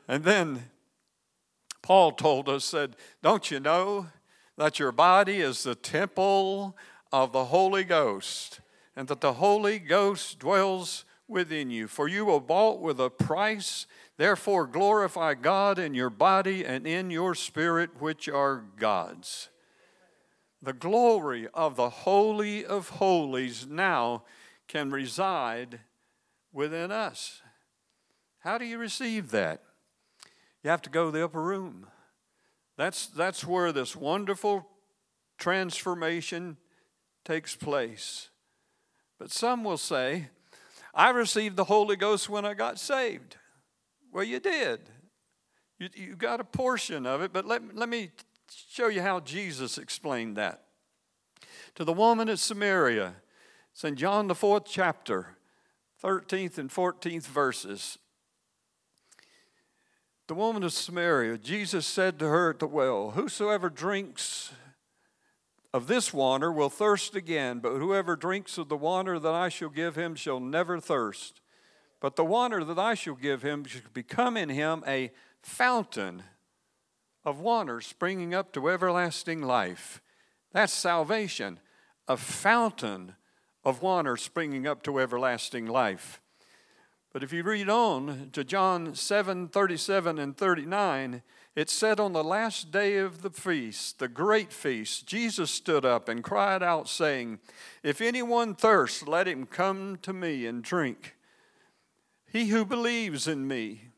And 0.07 0.23
then 0.23 0.69
Paul 1.83 2.13
told 2.13 2.49
us, 2.49 2.65
said, 2.65 2.95
Don't 3.21 3.51
you 3.51 3.59
know 3.59 4.07
that 4.57 4.79
your 4.79 4.91
body 4.91 5.41
is 5.41 5.63
the 5.63 5.75
temple 5.75 6.75
of 7.11 7.31
the 7.31 7.45
Holy 7.45 7.83
Ghost, 7.83 8.59
and 8.95 9.07
that 9.07 9.21
the 9.21 9.33
Holy 9.33 9.79
Ghost 9.79 10.39
dwells 10.39 11.05
within 11.27 11.69
you? 11.69 11.87
For 11.87 12.07
you 12.07 12.25
were 12.25 12.39
bought 12.39 12.79
with 12.79 12.99
a 12.99 13.09
price. 13.09 13.87
Therefore, 14.17 14.67
glorify 14.67 15.33
God 15.33 15.79
in 15.79 15.95
your 15.95 16.11
body 16.11 16.63
and 16.63 16.85
in 16.85 17.09
your 17.09 17.33
spirit, 17.33 17.99
which 17.99 18.29
are 18.29 18.63
God's. 18.77 19.49
The 20.61 20.73
glory 20.73 21.47
of 21.53 21.75
the 21.75 21.89
Holy 21.89 22.63
of 22.63 22.89
Holies 22.89 23.67
now 23.67 24.23
can 24.67 24.91
reside 24.91 25.79
within 26.53 26.91
us. 26.91 27.41
How 28.39 28.57
do 28.57 28.65
you 28.65 28.77
receive 28.77 29.31
that? 29.31 29.61
You 30.63 30.69
have 30.69 30.81
to 30.83 30.89
go 30.89 31.05
to 31.05 31.11
the 31.11 31.25
upper 31.25 31.41
room. 31.41 31.87
That's, 32.77 33.07
that's 33.07 33.45
where 33.45 33.71
this 33.71 33.95
wonderful 33.95 34.67
transformation 35.37 36.57
takes 37.23 37.55
place. 37.55 38.29
But 39.19 39.31
some 39.31 39.63
will 39.63 39.77
say, 39.77 40.29
I 40.93 41.09
received 41.09 41.55
the 41.55 41.65
Holy 41.65 41.95
Ghost 41.95 42.29
when 42.29 42.45
I 42.45 42.53
got 42.53 42.79
saved. 42.79 43.37
Well, 44.11 44.23
you 44.23 44.39
did. 44.39 44.81
You, 45.79 45.89
you 45.95 46.15
got 46.15 46.39
a 46.39 46.43
portion 46.43 47.05
of 47.05 47.21
it, 47.21 47.33
but 47.33 47.45
let, 47.45 47.75
let 47.75 47.89
me 47.89 48.11
show 48.69 48.87
you 48.87 49.01
how 49.01 49.19
Jesus 49.19 49.77
explained 49.77 50.37
that. 50.37 50.63
To 51.75 51.83
the 51.83 51.93
woman 51.93 52.29
at 52.29 52.39
Samaria, 52.39 53.15
it's 53.71 53.83
in 53.83 53.95
John 53.95 54.27
the 54.27 54.35
fourth 54.35 54.65
chapter, 54.67 55.37
13th 56.03 56.57
and 56.57 56.69
14th 56.69 57.25
verses. 57.25 57.97
The 60.27 60.35
woman 60.35 60.63
of 60.63 60.71
Samaria, 60.71 61.37
Jesus 61.37 61.85
said 61.85 62.17
to 62.19 62.27
her 62.27 62.51
at 62.51 62.59
the 62.59 62.67
well, 62.67 63.11
Whosoever 63.11 63.69
drinks 63.69 64.53
of 65.73 65.87
this 65.87 66.13
water 66.13 66.51
will 66.51 66.69
thirst 66.69 67.15
again, 67.15 67.59
but 67.59 67.77
whoever 67.77 68.15
drinks 68.15 68.57
of 68.57 68.69
the 68.69 68.77
water 68.77 69.19
that 69.19 69.33
I 69.33 69.49
shall 69.49 69.69
give 69.69 69.95
him 69.97 70.15
shall 70.15 70.39
never 70.39 70.79
thirst. 70.79 71.41
But 71.99 72.15
the 72.15 72.23
water 72.23 72.63
that 72.63 72.79
I 72.79 72.93
shall 72.93 73.15
give 73.15 73.41
him 73.41 73.65
shall 73.65 73.81
become 73.93 74.37
in 74.37 74.49
him 74.49 74.83
a 74.87 75.11
fountain 75.41 76.23
of 77.25 77.39
water 77.39 77.81
springing 77.81 78.33
up 78.33 78.53
to 78.53 78.69
everlasting 78.69 79.41
life. 79.41 80.01
That's 80.53 80.73
salvation, 80.73 81.59
a 82.07 82.15
fountain 82.15 83.15
of 83.65 83.81
water 83.81 84.15
springing 84.15 84.67
up 84.67 84.83
to 84.83 84.99
everlasting 84.99 85.65
life. 85.65 86.21
But 87.13 87.21
if 87.21 87.31
you 87.31 87.43
read 87.43 87.69
on 87.69 88.31
to 88.33 88.43
John 88.43 88.95
7 88.95 89.47
37 89.47 90.17
and 90.17 90.35
39, 90.35 91.21
it 91.55 91.69
said, 91.69 91.99
On 91.99 92.11
the 92.11 92.23
last 92.23 92.71
day 92.71 92.97
of 92.97 93.21
the 93.21 93.29
feast, 93.29 93.99
the 93.99 94.07
great 94.07 94.51
feast, 94.51 95.05
Jesus 95.05 95.51
stood 95.51 95.85
up 95.85 96.09
and 96.09 96.23
cried 96.23 96.63
out, 96.63 96.89
saying, 96.89 97.37
If 97.83 98.01
anyone 98.01 98.55
thirsts, 98.55 99.07
let 99.07 99.27
him 99.27 99.45
come 99.45 99.99
to 100.01 100.11
me 100.11 100.47
and 100.47 100.63
drink. 100.63 101.15
He 102.31 102.47
who 102.47 102.65
believes 102.65 103.27
in 103.27 103.47
me, 103.47 103.89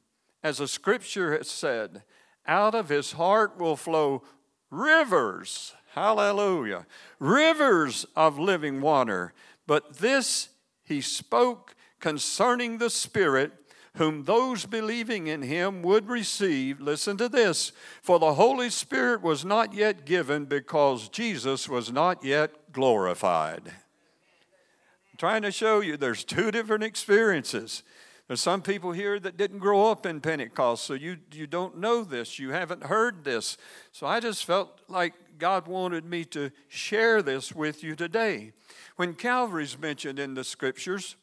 as 0.43 0.57
the 0.57 0.67
scripture 0.67 1.38
has 1.38 1.50
said, 1.50 2.03
out 2.45 2.75
of 2.75 2.89
his 2.89 3.13
heart 3.13 3.57
will 3.57 3.77
flow 3.77 4.24
rivers, 4.69 5.74
hallelujah, 5.93 6.86
rivers 7.19 8.05
of 8.13 8.38
living 8.38 8.81
water. 8.81 9.34
But 9.65 10.00
this 10.00 10.50
he 10.84 11.00
spoke 11.00 11.75
concerning 12.05 12.77
the 12.77 12.89
Spirit, 12.91 13.51
whom 13.95 14.25
those 14.25 14.67
believing 14.67 15.25
in 15.25 15.41
him 15.41 15.81
would 15.81 16.07
receive. 16.07 16.79
Listen 16.79 17.17
to 17.17 17.27
this 17.27 17.71
for 18.03 18.19
the 18.19 18.35
Holy 18.35 18.69
Spirit 18.69 19.24
was 19.24 19.43
not 19.43 19.74
yet 19.74 20.05
given 20.05 20.45
because 20.45 21.09
Jesus 21.09 21.67
was 21.67 21.91
not 21.91 22.24
yet 22.24 22.71
glorified. 22.71 23.63
I'm 23.69 25.17
trying 25.17 25.41
to 25.41 25.51
show 25.51 25.79
you 25.79 25.97
there's 25.97 26.24
two 26.24 26.51
different 26.51 26.83
experiences. 26.83 27.81
There's 28.27 28.39
some 28.39 28.62
people 28.62 28.91
here 28.91 29.19
that 29.19 29.35
didn't 29.35 29.57
grow 29.57 29.89
up 29.89 30.05
in 30.05 30.21
Pentecost, 30.21 30.83
so 30.83 30.93
you, 30.93 31.17
you 31.31 31.47
don't 31.47 31.79
know 31.79 32.03
this. 32.03 32.38
You 32.38 32.51
haven't 32.51 32.83
heard 32.83 33.24
this. 33.24 33.57
So 33.91 34.05
I 34.05 34.19
just 34.19 34.45
felt 34.45 34.79
like 34.88 35.39
God 35.39 35.67
wanted 35.67 36.05
me 36.05 36.24
to 36.25 36.51
share 36.67 37.24
this 37.24 37.51
with 37.51 37.83
you 37.83 37.95
today. 37.95 38.51
When 38.95 39.15
Calvary's 39.15 39.79
mentioned 39.79 40.19
in 40.19 40.35
the 40.35 40.43
scriptures, 40.43 41.15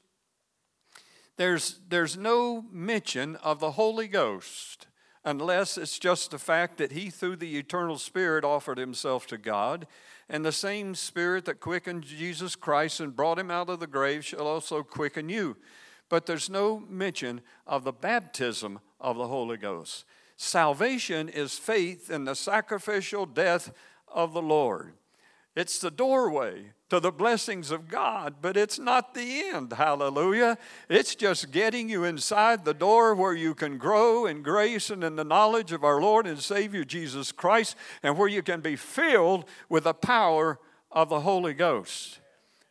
there's, 1.42 1.80
there's 1.88 2.16
no 2.16 2.64
mention 2.70 3.34
of 3.36 3.58
the 3.58 3.72
Holy 3.72 4.06
Ghost 4.06 4.86
unless 5.24 5.76
it's 5.76 5.98
just 5.98 6.30
the 6.30 6.38
fact 6.38 6.78
that 6.78 6.92
he, 6.92 7.10
through 7.10 7.34
the 7.34 7.58
eternal 7.58 7.98
Spirit, 7.98 8.44
offered 8.44 8.78
himself 8.78 9.26
to 9.26 9.36
God. 9.36 9.88
And 10.28 10.44
the 10.44 10.52
same 10.52 10.94
Spirit 10.94 11.44
that 11.46 11.58
quickened 11.58 12.04
Jesus 12.04 12.54
Christ 12.54 13.00
and 13.00 13.16
brought 13.16 13.40
him 13.40 13.50
out 13.50 13.68
of 13.68 13.80
the 13.80 13.88
grave 13.88 14.24
shall 14.24 14.46
also 14.46 14.84
quicken 14.84 15.28
you. 15.28 15.56
But 16.08 16.26
there's 16.26 16.48
no 16.48 16.78
mention 16.88 17.40
of 17.66 17.82
the 17.82 17.92
baptism 17.92 18.78
of 19.00 19.16
the 19.16 19.26
Holy 19.26 19.56
Ghost. 19.56 20.04
Salvation 20.36 21.28
is 21.28 21.58
faith 21.58 22.08
in 22.08 22.24
the 22.24 22.36
sacrificial 22.36 23.26
death 23.26 23.72
of 24.06 24.32
the 24.32 24.42
Lord. 24.42 24.92
It's 25.54 25.78
the 25.78 25.90
doorway 25.90 26.72
to 26.88 26.98
the 26.98 27.12
blessings 27.12 27.70
of 27.70 27.88
God, 27.88 28.36
but 28.40 28.56
it's 28.56 28.78
not 28.78 29.14
the 29.14 29.42
end. 29.44 29.74
Hallelujah. 29.74 30.56
It's 30.88 31.14
just 31.14 31.50
getting 31.50 31.90
you 31.90 32.04
inside 32.04 32.64
the 32.64 32.72
door 32.72 33.14
where 33.14 33.34
you 33.34 33.54
can 33.54 33.76
grow 33.76 34.24
in 34.24 34.42
grace 34.42 34.88
and 34.88 35.04
in 35.04 35.16
the 35.16 35.24
knowledge 35.24 35.72
of 35.72 35.84
our 35.84 36.00
Lord 36.00 36.26
and 36.26 36.38
Savior 36.38 36.84
Jesus 36.84 37.32
Christ, 37.32 37.76
and 38.02 38.16
where 38.16 38.28
you 38.28 38.42
can 38.42 38.62
be 38.62 38.76
filled 38.76 39.44
with 39.68 39.84
the 39.84 39.94
power 39.94 40.58
of 40.90 41.10
the 41.10 41.20
Holy 41.20 41.52
Ghost. 41.52 42.20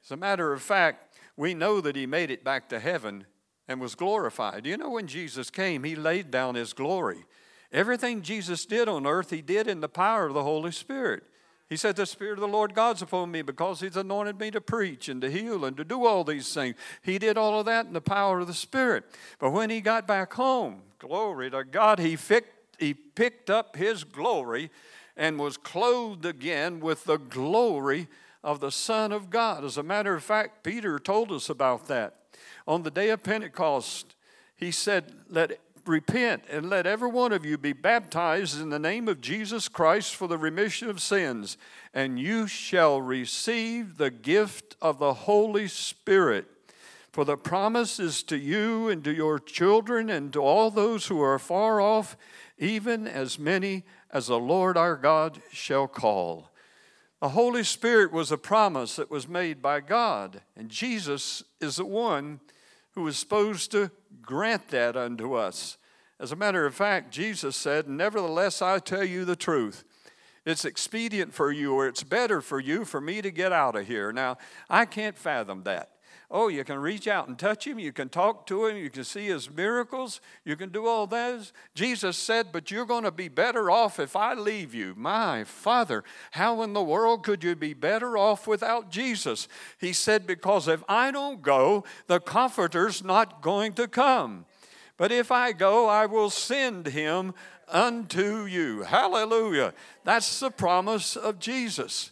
As 0.04 0.12
a 0.12 0.18
matter 0.18 0.52
of 0.52 0.62
fact, 0.62 1.18
we 1.38 1.54
know 1.54 1.82
that 1.82 1.96
He 1.96 2.08
made 2.08 2.32
it 2.32 2.44
back 2.44 2.68
to 2.70 2.80
heaven 2.80 3.26
and 3.68 3.80
was 3.80 3.96
glorified. 3.96 4.64
Do 4.64 4.70
you 4.70 4.78
know, 4.78 4.90
when 4.90 5.08
Jesus 5.08 5.52
came, 5.52 5.84
He 5.84 5.96
laid 5.96 6.32
down 6.32 6.56
His 6.56 6.74
glory. 6.74 7.26
Everything 7.72 8.22
Jesus 8.22 8.66
did 8.66 8.90
on 8.90 9.06
earth, 9.06 9.30
He 9.30 9.42
did 9.42 9.68
in 9.68 9.82
the 9.82 9.90
power 9.90 10.26
of 10.26 10.34
the 10.34 10.44
Holy 10.44 10.72
Spirit. 10.72 11.24
He 11.72 11.78
said, 11.78 11.96
The 11.96 12.06
Spirit 12.06 12.34
of 12.34 12.42
the 12.42 12.50
Lord 12.50 12.74
God's 12.74 13.02
upon 13.02 13.32
me 13.32 13.44
because 13.44 13.80
He's 13.80 13.96
anointed 13.96 14.38
me 14.38 14.52
to 14.52 14.60
preach 14.60 15.08
and 15.08 15.22
to 15.22 15.32
heal 15.32 15.64
and 15.64 15.78
to 15.78 15.86
do 15.86 16.06
all 16.06 16.26
these 16.26 16.54
things. 16.54 16.76
He 17.02 17.18
did 17.18 17.38
all 17.38 17.62
of 17.62 17.66
that 17.66 17.86
in 17.86 17.94
the 17.94 18.02
power 18.02 18.42
of 18.42 18.48
the 18.48 18.54
Spirit. 18.54 19.06
But 19.40 19.52
when 19.52 19.70
He 19.70 19.80
got 19.80 20.06
back 20.06 20.34
home, 20.34 20.82
glory 21.00 21.50
to 21.50 21.64
God, 21.64 22.00
He, 22.00 22.18
he 22.78 22.94
picked 22.94 23.50
up 23.50 23.78
His 23.78 24.04
glory 24.04 24.70
and 25.16 25.40
was 25.40 25.56
clothed 25.56 26.26
again 26.26 26.82
with 26.82 27.06
the 27.06 27.16
glory 27.16 28.10
of 28.44 28.60
the 28.60 28.70
Son 28.70 29.14
of 29.14 29.30
God. 29.30 29.64
As 29.64 29.78
a 29.78 29.84
matter 29.84 30.14
of 30.14 30.26
fact, 30.26 30.66
Peter 30.66 31.00
told 31.00 31.32
us 31.32 31.50
about 31.50 31.88
that. 31.88 32.18
On 32.68 32.84
the 32.84 32.92
day 32.92 33.12
of 33.12 33.24
Pentecost, 33.24 34.14
he 34.58 34.72
said, 34.72 35.14
Let 35.30 35.58
repent 35.86 36.44
and 36.50 36.70
let 36.70 36.86
every 36.86 37.10
one 37.10 37.32
of 37.32 37.46
you 37.46 37.58
be 37.58 37.74
baptized 37.74 38.62
in 38.62 38.70
the 38.70 38.80
name 38.80 39.08
of 39.08 39.22
Jesus 39.22 39.68
Christ 39.68 40.16
for 40.16 40.28
the 40.28 40.38
remission 40.38 40.90
of 40.90 41.02
sins, 41.02 41.58
and 41.94 42.20
you 42.20 42.48
shall 42.48 43.02
receive 43.02 43.98
the 43.98 44.12
gift 44.12 44.76
of 44.82 45.00
the 45.00 45.14
Holy 45.14 45.68
Spirit. 45.68 46.48
For 47.12 47.26
the 47.26 47.38
promise 47.38 48.00
is 48.00 48.24
to 48.24 48.38
you 48.38 48.88
and 48.88 49.04
to 49.04 49.14
your 49.14 49.38
children 49.38 50.10
and 50.10 50.32
to 50.34 50.42
all 50.42 50.72
those 50.72 51.08
who 51.08 51.22
are 51.22 51.40
far 51.40 51.82
off, 51.82 52.16
even 52.58 53.08
as 53.08 53.38
many 53.38 53.84
as 54.12 54.28
the 54.28 54.40
Lord 54.40 54.78
our 54.78 54.96
God 54.96 55.42
shall 55.52 55.88
call. 55.88 56.52
The 57.22 57.30
Holy 57.30 57.64
Spirit 57.64 58.12
was 58.12 58.32
a 58.32 58.38
promise 58.38 58.96
that 58.96 59.12
was 59.12 59.28
made 59.28 59.62
by 59.62 59.80
God, 59.82 60.42
and 60.56 60.70
Jesus 60.70 61.44
is 61.60 61.76
the 61.76 61.86
one 61.86 62.40
who 62.94 63.04
was 63.04 63.18
supposed 63.18 63.72
to 63.72 63.92
grant 64.22 64.70
that 64.70 64.96
unto 64.96 65.34
us. 65.34 65.78
As 66.20 66.32
a 66.32 66.36
matter 66.36 66.66
of 66.66 66.76
fact, 66.76 67.12
Jesus 67.12 67.56
said, 67.56 67.88
Nevertheless, 67.88 68.62
I 68.62 68.80
tell 68.80 69.04
you 69.04 69.26
the 69.26 69.36
truth. 69.36 69.84
It's 70.46 70.66
expedient 70.66 71.34
for 71.34 71.52
you, 71.52 71.74
or 71.74 71.88
it's 71.88 72.04
better 72.04 72.42
for 72.42 72.60
you 72.60 72.86
for 72.86 73.00
me 73.00 73.22
to 73.22 73.32
get 73.32 73.52
out 73.52 73.76
of 73.76 73.88
here. 73.88 74.12
Now, 74.12 74.38
I 74.70 74.86
can't 74.86 75.18
fathom 75.18 75.64
that. 75.64 75.92
Oh, 76.34 76.48
you 76.48 76.64
can 76.64 76.80
reach 76.80 77.10
out 77.10 77.28
and 77.28 77.38
touch 77.38 77.68
him. 77.68 77.78
You 77.78 77.92
can 77.92 78.08
talk 78.08 78.48
to 78.48 78.66
him. 78.66 78.78
You 78.78 78.90
can 78.90 79.04
see 79.04 79.28
his 79.28 79.52
miracles. 79.52 80.22
You 80.46 80.56
can 80.56 80.70
do 80.70 80.88
all 80.88 81.06
those. 81.06 81.52
Jesus 81.76 82.16
said, 82.16 82.54
But 82.54 82.72
you're 82.72 82.86
going 82.86 83.04
to 83.04 83.12
be 83.12 83.28
better 83.28 83.70
off 83.70 84.00
if 84.00 84.16
I 84.16 84.34
leave 84.34 84.74
you. 84.74 84.94
My 84.96 85.44
Father, 85.44 86.06
how 86.32 86.62
in 86.62 86.72
the 86.72 86.82
world 86.82 87.24
could 87.24 87.44
you 87.44 87.58
be 87.58 87.74
better 87.74 88.18
off 88.18 88.48
without 88.48 88.90
Jesus? 88.90 89.50
He 89.78 89.92
said, 89.92 90.26
Because 90.26 90.70
if 90.70 90.82
I 90.88 91.12
don't 91.12 91.42
go, 91.42 91.84
the 92.08 92.22
Comforter's 92.22 93.04
not 93.04 93.42
going 93.42 93.74
to 93.74 93.90
come. 93.90 94.46
But 94.96 95.12
if 95.12 95.34
I 95.34 95.52
go, 95.52 95.90
I 95.90 96.06
will 96.06 96.30
send 96.30 96.88
him 96.88 97.34
unto 97.68 98.46
you. 98.46 98.84
Hallelujah. 98.84 99.74
That's 100.06 100.40
the 100.40 100.52
promise 100.52 101.18
of 101.18 101.40
Jesus. 101.40 102.12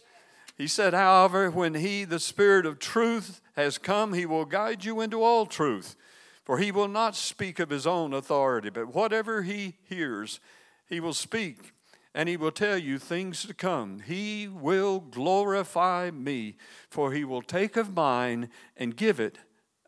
He 0.60 0.66
said, 0.66 0.92
however, 0.92 1.50
when 1.50 1.72
he, 1.72 2.04
the 2.04 2.20
Spirit 2.20 2.66
of 2.66 2.78
truth, 2.78 3.40
has 3.60 3.78
come, 3.78 4.12
he 4.12 4.26
will 4.26 4.44
guide 4.44 4.84
you 4.84 5.00
into 5.00 5.22
all 5.22 5.46
truth. 5.46 5.96
For 6.44 6.58
he 6.58 6.72
will 6.72 6.88
not 6.88 7.14
speak 7.14 7.58
of 7.58 7.70
his 7.70 7.86
own 7.86 8.12
authority, 8.12 8.70
but 8.70 8.94
whatever 8.94 9.42
he 9.42 9.76
hears, 9.82 10.40
he 10.88 10.98
will 10.98 11.14
speak, 11.14 11.72
and 12.14 12.28
he 12.28 12.36
will 12.36 12.50
tell 12.50 12.76
you 12.76 12.98
things 12.98 13.44
to 13.44 13.54
come. 13.54 14.00
He 14.00 14.48
will 14.48 14.98
glorify 14.98 16.10
me, 16.10 16.56
for 16.88 17.12
he 17.12 17.24
will 17.24 17.42
take 17.42 17.76
of 17.76 17.94
mine 17.94 18.50
and 18.76 18.96
give 18.96 19.20
it 19.20 19.38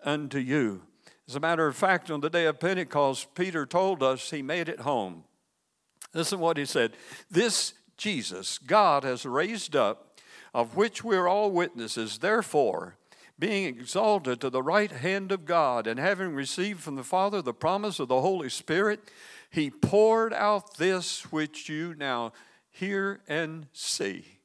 unto 0.05 0.39
you. 0.39 0.83
As 1.29 1.35
a 1.35 1.41
matter 1.41 1.67
of 1.67 1.77
fact, 1.77 2.11
on 2.11 2.21
the 2.21 2.31
day 2.31 2.47
of 2.47 2.61
Pentecost, 2.61 3.35
Peter 3.35 3.67
told 3.67 4.03
us 4.03 4.31
he 4.31 4.43
made 4.43 4.69
it 4.69 4.81
home. 4.81 5.25
Listen 6.15 6.39
what 6.39 6.59
he 6.59 6.65
said. 6.65 6.93
This 7.31 7.75
Jesus 7.97 8.59
God 8.59 9.05
has 9.05 9.25
raised 9.25 9.75
up, 9.75 10.19
of 10.53 10.77
which 10.77 11.03
we're 11.03 11.29
all 11.29 11.51
witnesses. 11.51 12.19
Therefore, 12.19 12.97
being 13.43 13.65
exalted 13.65 14.41
to 14.41 14.49
the 14.49 14.63
right 14.63 14.93
hand 14.93 15.33
of 15.33 15.45
God, 15.45 15.89
and 15.89 15.99
having 15.99 16.33
received 16.33 16.79
from 16.79 16.95
the 16.95 17.03
Father 17.03 17.43
the 17.43 17.53
promise 17.53 17.99
of 17.99 18.07
the 18.07 18.21
Holy 18.21 18.49
Spirit, 18.49 19.01
he 19.51 19.69
poured 19.69 20.33
out 20.33 20.77
this 20.77 21.33
which 21.33 21.69
you 21.69 21.93
now 21.99 22.33
hear 22.71 23.21
and 23.27 23.67
see. 23.73 24.39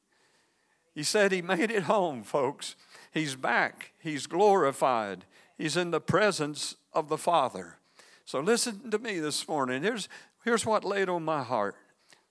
He 0.96 1.04
said 1.04 1.30
he 1.30 1.42
made 1.42 1.70
it 1.70 1.84
home, 1.84 2.24
folks. 2.24 2.74
He's 3.14 3.36
back, 3.36 3.92
he's 4.00 4.26
glorified, 4.26 5.26
he's 5.56 5.76
in 5.76 5.92
the 5.92 6.00
presence 6.00 6.74
of 6.92 7.08
the 7.08 7.16
Father. 7.16 7.76
So 8.24 8.40
listen 8.40 8.90
to 8.90 8.98
me 8.98 9.20
this 9.20 9.46
morning. 9.46 9.84
Here's, 9.84 10.08
here's 10.42 10.66
what 10.66 10.82
laid 10.82 11.08
on 11.08 11.24
my 11.24 11.44
heart 11.44 11.76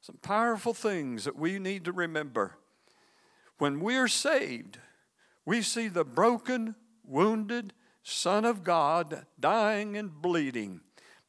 some 0.02 0.18
powerful 0.22 0.74
things 0.74 1.24
that 1.24 1.38
we 1.38 1.60
need 1.60 1.86
to 1.86 1.94
remember. 1.94 2.58
When 3.58 3.80
we're 3.80 4.10
saved, 4.10 4.80
we 5.48 5.62
see 5.62 5.88
the 5.88 6.04
broken, 6.04 6.75
wounded 7.06 7.72
Son 8.04 8.44
of 8.44 8.66
God 8.66 9.25
dying 9.39 9.96
and 9.96 10.22
bleeding. 10.22 10.82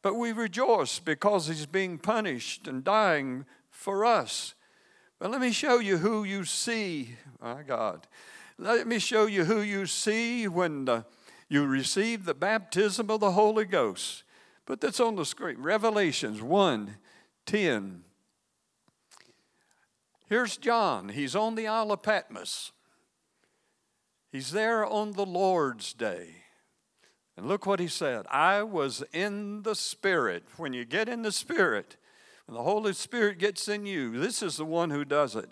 But 0.02 0.16
we 0.16 0.32
rejoice 0.32 0.98
because 0.98 1.46
he's 1.46 1.66
being 1.66 1.98
punished 1.98 2.66
and 2.66 2.82
dying 2.82 3.46
for 3.70 4.04
us. 4.04 4.54
But 5.20 5.30
let 5.30 5.40
me 5.40 5.52
show 5.52 5.78
you 5.78 5.98
who 5.98 6.25
you 6.25 6.44
see, 6.44 7.16
my 7.40 7.62
God. 7.62 8.08
Let 8.58 8.88
me 8.88 8.98
show 8.98 9.26
you 9.26 9.44
who 9.44 9.60
you 9.60 9.87
see 9.87 10.48
when 10.48 10.87
the, 10.87 11.04
you 11.48 11.64
receive 11.64 12.25
the 12.25 12.34
baptism 12.34 13.12
of 13.12 13.20
the 13.20 13.32
Holy 13.32 13.66
Ghost. 13.66 14.25
Put 14.66 14.80
this 14.80 14.98
on 14.98 15.14
the 15.14 15.25
screen 15.25 15.62
Revelations 15.62 16.42
1 16.42 16.96
10. 17.46 18.02
Here's 20.28 20.56
John. 20.56 21.10
He's 21.10 21.37
on 21.37 21.54
the 21.54 21.68
Isle 21.68 21.92
of 21.92 22.02
Patmos. 22.02 22.72
He's 24.30 24.52
there 24.52 24.85
on 24.85 25.12
the 25.12 25.26
Lord's 25.26 25.92
day. 25.92 26.44
And 27.37 27.47
look 27.47 27.66
what 27.66 27.80
he 27.80 27.88
said 27.88 28.26
I 28.30 28.62
was 28.62 29.02
in 29.12 29.62
the 29.62 29.75
Spirit. 29.75 30.44
When 30.56 30.73
you 30.73 30.85
get 30.85 31.08
in 31.08 31.23
the 31.23 31.32
Spirit, 31.32 31.97
when 32.47 32.56
the 32.56 32.62
Holy 32.62 32.92
Spirit 32.92 33.38
gets 33.38 33.68
in 33.68 33.87
you, 33.87 34.18
this 34.18 34.42
is 34.42 34.56
the 34.56 34.64
one 34.64 34.90
who 34.90 35.04
does 35.04 35.37
it. 35.37 35.50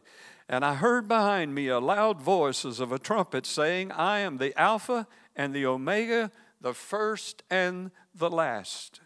And 0.49 0.65
I 0.65 0.75
heard 0.75 1.09
behind 1.09 1.55
me 1.55 1.69
a 1.69 1.81
loud 1.81 2.21
voice 2.21 2.65
as 2.65 2.81
of 2.81 2.93
a 2.93 2.99
trumpet 2.99 3.47
saying, 3.47 3.93
I 3.93 4.21
am 4.21 4.39
the 4.39 4.59
Alpha 4.59 5.07
and 5.35 5.55
the 5.55 5.67
Omega, 5.67 6.31
the 6.61 6.75
first 6.75 7.43
and 7.51 7.91
the 8.15 8.31
last. 8.31 9.01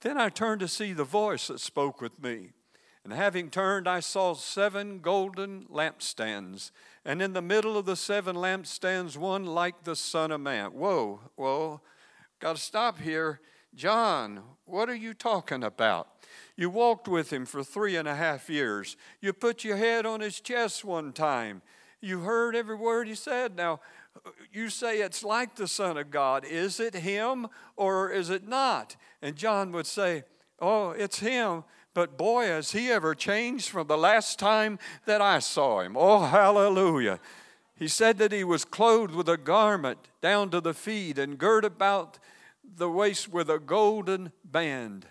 Then 0.00 0.18
I 0.18 0.28
turned 0.28 0.60
to 0.60 0.68
see 0.68 0.92
the 0.92 1.04
voice 1.04 1.48
that 1.48 1.60
spoke 1.60 2.00
with 2.00 2.22
me. 2.22 2.50
And 3.06 3.14
having 3.14 3.50
turned, 3.50 3.86
I 3.86 4.00
saw 4.00 4.34
seven 4.34 4.98
golden 4.98 5.66
lampstands, 5.66 6.72
and 7.04 7.22
in 7.22 7.34
the 7.34 7.40
middle 7.40 7.78
of 7.78 7.86
the 7.86 7.94
seven 7.94 8.34
lampstands, 8.34 9.16
one 9.16 9.46
like 9.46 9.84
the 9.84 9.94
Son 9.94 10.32
of 10.32 10.40
Man. 10.40 10.72
Whoa, 10.72 11.20
whoa, 11.36 11.80
got 12.40 12.56
to 12.56 12.60
stop 12.60 12.98
here. 12.98 13.38
John, 13.76 14.42
what 14.64 14.88
are 14.88 14.96
you 14.96 15.14
talking 15.14 15.62
about? 15.62 16.08
You 16.56 16.68
walked 16.68 17.06
with 17.06 17.32
him 17.32 17.46
for 17.46 17.62
three 17.62 17.94
and 17.94 18.08
a 18.08 18.16
half 18.16 18.50
years. 18.50 18.96
You 19.20 19.32
put 19.32 19.62
your 19.62 19.76
head 19.76 20.04
on 20.04 20.18
his 20.18 20.40
chest 20.40 20.84
one 20.84 21.12
time. 21.12 21.62
You 22.00 22.22
heard 22.22 22.56
every 22.56 22.74
word 22.74 23.06
he 23.06 23.14
said. 23.14 23.54
Now, 23.54 23.78
you 24.52 24.68
say 24.68 24.98
it's 24.98 25.22
like 25.22 25.54
the 25.54 25.68
Son 25.68 25.96
of 25.96 26.10
God. 26.10 26.44
Is 26.44 26.80
it 26.80 26.94
him 26.94 27.46
or 27.76 28.10
is 28.10 28.30
it 28.30 28.48
not? 28.48 28.96
And 29.22 29.36
John 29.36 29.70
would 29.70 29.86
say, 29.86 30.24
Oh, 30.58 30.90
it's 30.90 31.20
him. 31.20 31.62
But 31.96 32.18
boy, 32.18 32.44
has 32.44 32.72
he 32.72 32.90
ever 32.90 33.14
changed 33.14 33.70
from 33.70 33.86
the 33.86 33.96
last 33.96 34.38
time 34.38 34.78
that 35.06 35.22
I 35.22 35.38
saw 35.38 35.80
him. 35.80 35.96
Oh, 35.96 36.26
hallelujah. 36.26 37.20
He 37.74 37.88
said 37.88 38.18
that 38.18 38.32
he 38.32 38.44
was 38.44 38.66
clothed 38.66 39.14
with 39.14 39.30
a 39.30 39.38
garment 39.38 40.00
down 40.20 40.50
to 40.50 40.60
the 40.60 40.74
feet 40.74 41.16
and 41.16 41.38
girt 41.38 41.64
about 41.64 42.18
the 42.62 42.90
waist 42.90 43.30
with 43.30 43.48
a 43.48 43.58
golden 43.58 44.32
band. 44.44 45.06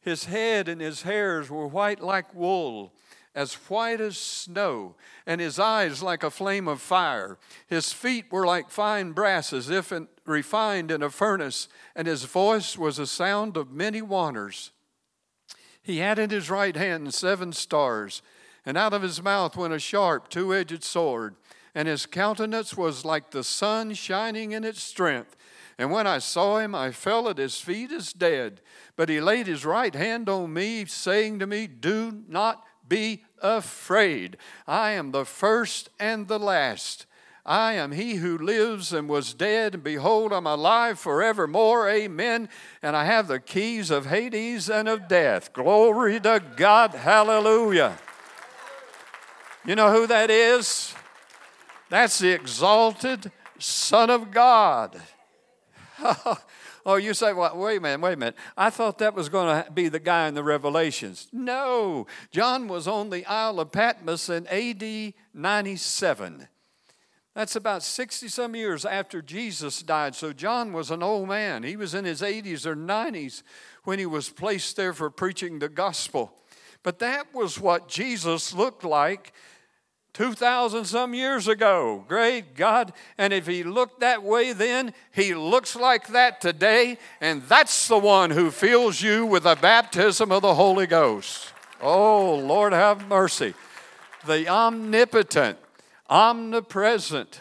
His 0.00 0.24
head 0.24 0.66
and 0.66 0.80
his 0.80 1.02
hairs 1.02 1.50
were 1.50 1.66
white 1.66 2.00
like 2.00 2.34
wool, 2.34 2.94
as 3.34 3.52
white 3.68 4.00
as 4.00 4.16
snow, 4.16 4.96
and 5.26 5.42
his 5.42 5.58
eyes 5.58 6.02
like 6.02 6.22
a 6.22 6.30
flame 6.30 6.68
of 6.68 6.80
fire. 6.80 7.36
His 7.66 7.92
feet 7.92 8.32
were 8.32 8.46
like 8.46 8.70
fine 8.70 9.12
brass, 9.12 9.52
as 9.52 9.68
if 9.68 9.92
refined 10.24 10.90
in 10.90 11.02
a 11.02 11.10
furnace, 11.10 11.68
and 11.94 12.08
his 12.08 12.24
voice 12.24 12.78
was 12.78 12.98
a 12.98 13.06
sound 13.06 13.58
of 13.58 13.70
many 13.70 14.00
waters. 14.00 14.72
He 15.82 15.98
had 15.98 16.18
in 16.18 16.30
his 16.30 16.50
right 16.50 16.76
hand 16.76 17.12
seven 17.14 17.52
stars, 17.52 18.22
and 18.66 18.76
out 18.76 18.92
of 18.92 19.02
his 19.02 19.22
mouth 19.22 19.56
went 19.56 19.72
a 19.72 19.78
sharp, 19.78 20.28
two 20.28 20.54
edged 20.54 20.84
sword, 20.84 21.36
and 21.74 21.88
his 21.88 22.06
countenance 22.06 22.76
was 22.76 23.04
like 23.04 23.30
the 23.30 23.44
sun 23.44 23.94
shining 23.94 24.52
in 24.52 24.64
its 24.64 24.82
strength. 24.82 25.36
And 25.78 25.90
when 25.90 26.06
I 26.06 26.18
saw 26.18 26.58
him, 26.58 26.74
I 26.74 26.90
fell 26.90 27.28
at 27.28 27.38
his 27.38 27.58
feet 27.58 27.90
as 27.90 28.12
dead. 28.12 28.60
But 28.96 29.08
he 29.08 29.20
laid 29.20 29.46
his 29.46 29.64
right 29.64 29.94
hand 29.94 30.28
on 30.28 30.52
me, 30.52 30.84
saying 30.84 31.38
to 31.38 31.46
me, 31.46 31.66
Do 31.66 32.22
not 32.28 32.66
be 32.86 33.24
afraid. 33.40 34.36
I 34.66 34.90
am 34.90 35.12
the 35.12 35.24
first 35.24 35.88
and 35.98 36.28
the 36.28 36.38
last. 36.38 37.06
I 37.44 37.74
am 37.74 37.92
he 37.92 38.16
who 38.16 38.36
lives 38.36 38.92
and 38.92 39.08
was 39.08 39.32
dead, 39.32 39.74
and 39.74 39.82
behold, 39.82 40.32
I'm 40.32 40.46
alive 40.46 40.98
forevermore. 40.98 41.88
Amen. 41.88 42.48
And 42.82 42.94
I 42.94 43.04
have 43.04 43.28
the 43.28 43.40
keys 43.40 43.90
of 43.90 44.06
Hades 44.06 44.68
and 44.68 44.88
of 44.88 45.08
death. 45.08 45.52
Glory 45.52 46.20
to 46.20 46.42
God. 46.56 46.92
Hallelujah. 46.92 47.98
You 49.64 49.74
know 49.74 49.92
who 49.92 50.06
that 50.06 50.30
is? 50.30 50.94
That's 51.88 52.18
the 52.18 52.30
exalted 52.30 53.32
Son 53.58 54.10
of 54.10 54.30
God. 54.30 55.00
oh, 56.86 56.96
you 56.96 57.14
say, 57.14 57.32
well, 57.32 57.56
wait 57.56 57.78
a 57.78 57.80
minute, 57.80 58.00
wait 58.00 58.12
a 58.14 58.16
minute. 58.16 58.36
I 58.56 58.70
thought 58.70 58.98
that 58.98 59.14
was 59.14 59.28
going 59.28 59.64
to 59.64 59.70
be 59.70 59.88
the 59.88 59.98
guy 59.98 60.28
in 60.28 60.34
the 60.34 60.44
Revelations. 60.44 61.28
No, 61.32 62.06
John 62.30 62.68
was 62.68 62.86
on 62.86 63.10
the 63.10 63.26
Isle 63.26 63.60
of 63.60 63.72
Patmos 63.72 64.28
in 64.28 64.46
AD 64.46 65.14
97. 65.34 66.48
That's 67.34 67.54
about 67.54 67.82
60 67.82 68.28
some 68.28 68.56
years 68.56 68.84
after 68.84 69.22
Jesus 69.22 69.82
died. 69.82 70.14
So 70.14 70.32
John 70.32 70.72
was 70.72 70.90
an 70.90 71.02
old 71.02 71.28
man. 71.28 71.62
He 71.62 71.76
was 71.76 71.94
in 71.94 72.04
his 72.04 72.22
80s 72.22 72.66
or 72.66 72.74
90s 72.74 73.42
when 73.84 73.98
he 73.98 74.06
was 74.06 74.28
placed 74.28 74.76
there 74.76 74.92
for 74.92 75.10
preaching 75.10 75.58
the 75.58 75.68
gospel. 75.68 76.32
But 76.82 76.98
that 76.98 77.32
was 77.32 77.60
what 77.60 77.88
Jesus 77.88 78.52
looked 78.52 78.84
like 78.84 79.32
2,000 80.14 80.86
some 80.86 81.14
years 81.14 81.46
ago. 81.46 82.04
Great 82.08 82.56
God. 82.56 82.92
And 83.16 83.32
if 83.32 83.46
he 83.46 83.62
looked 83.62 84.00
that 84.00 84.24
way 84.24 84.52
then, 84.52 84.92
he 85.12 85.34
looks 85.34 85.76
like 85.76 86.08
that 86.08 86.40
today. 86.40 86.98
And 87.20 87.42
that's 87.42 87.86
the 87.86 87.98
one 87.98 88.30
who 88.30 88.50
fills 88.50 89.00
you 89.02 89.24
with 89.24 89.44
the 89.44 89.54
baptism 89.54 90.32
of 90.32 90.42
the 90.42 90.54
Holy 90.54 90.88
Ghost. 90.88 91.52
Oh, 91.80 92.34
Lord, 92.34 92.72
have 92.72 93.06
mercy. 93.06 93.54
The 94.26 94.48
omnipotent 94.48 95.58
omnipresent. 96.10 97.40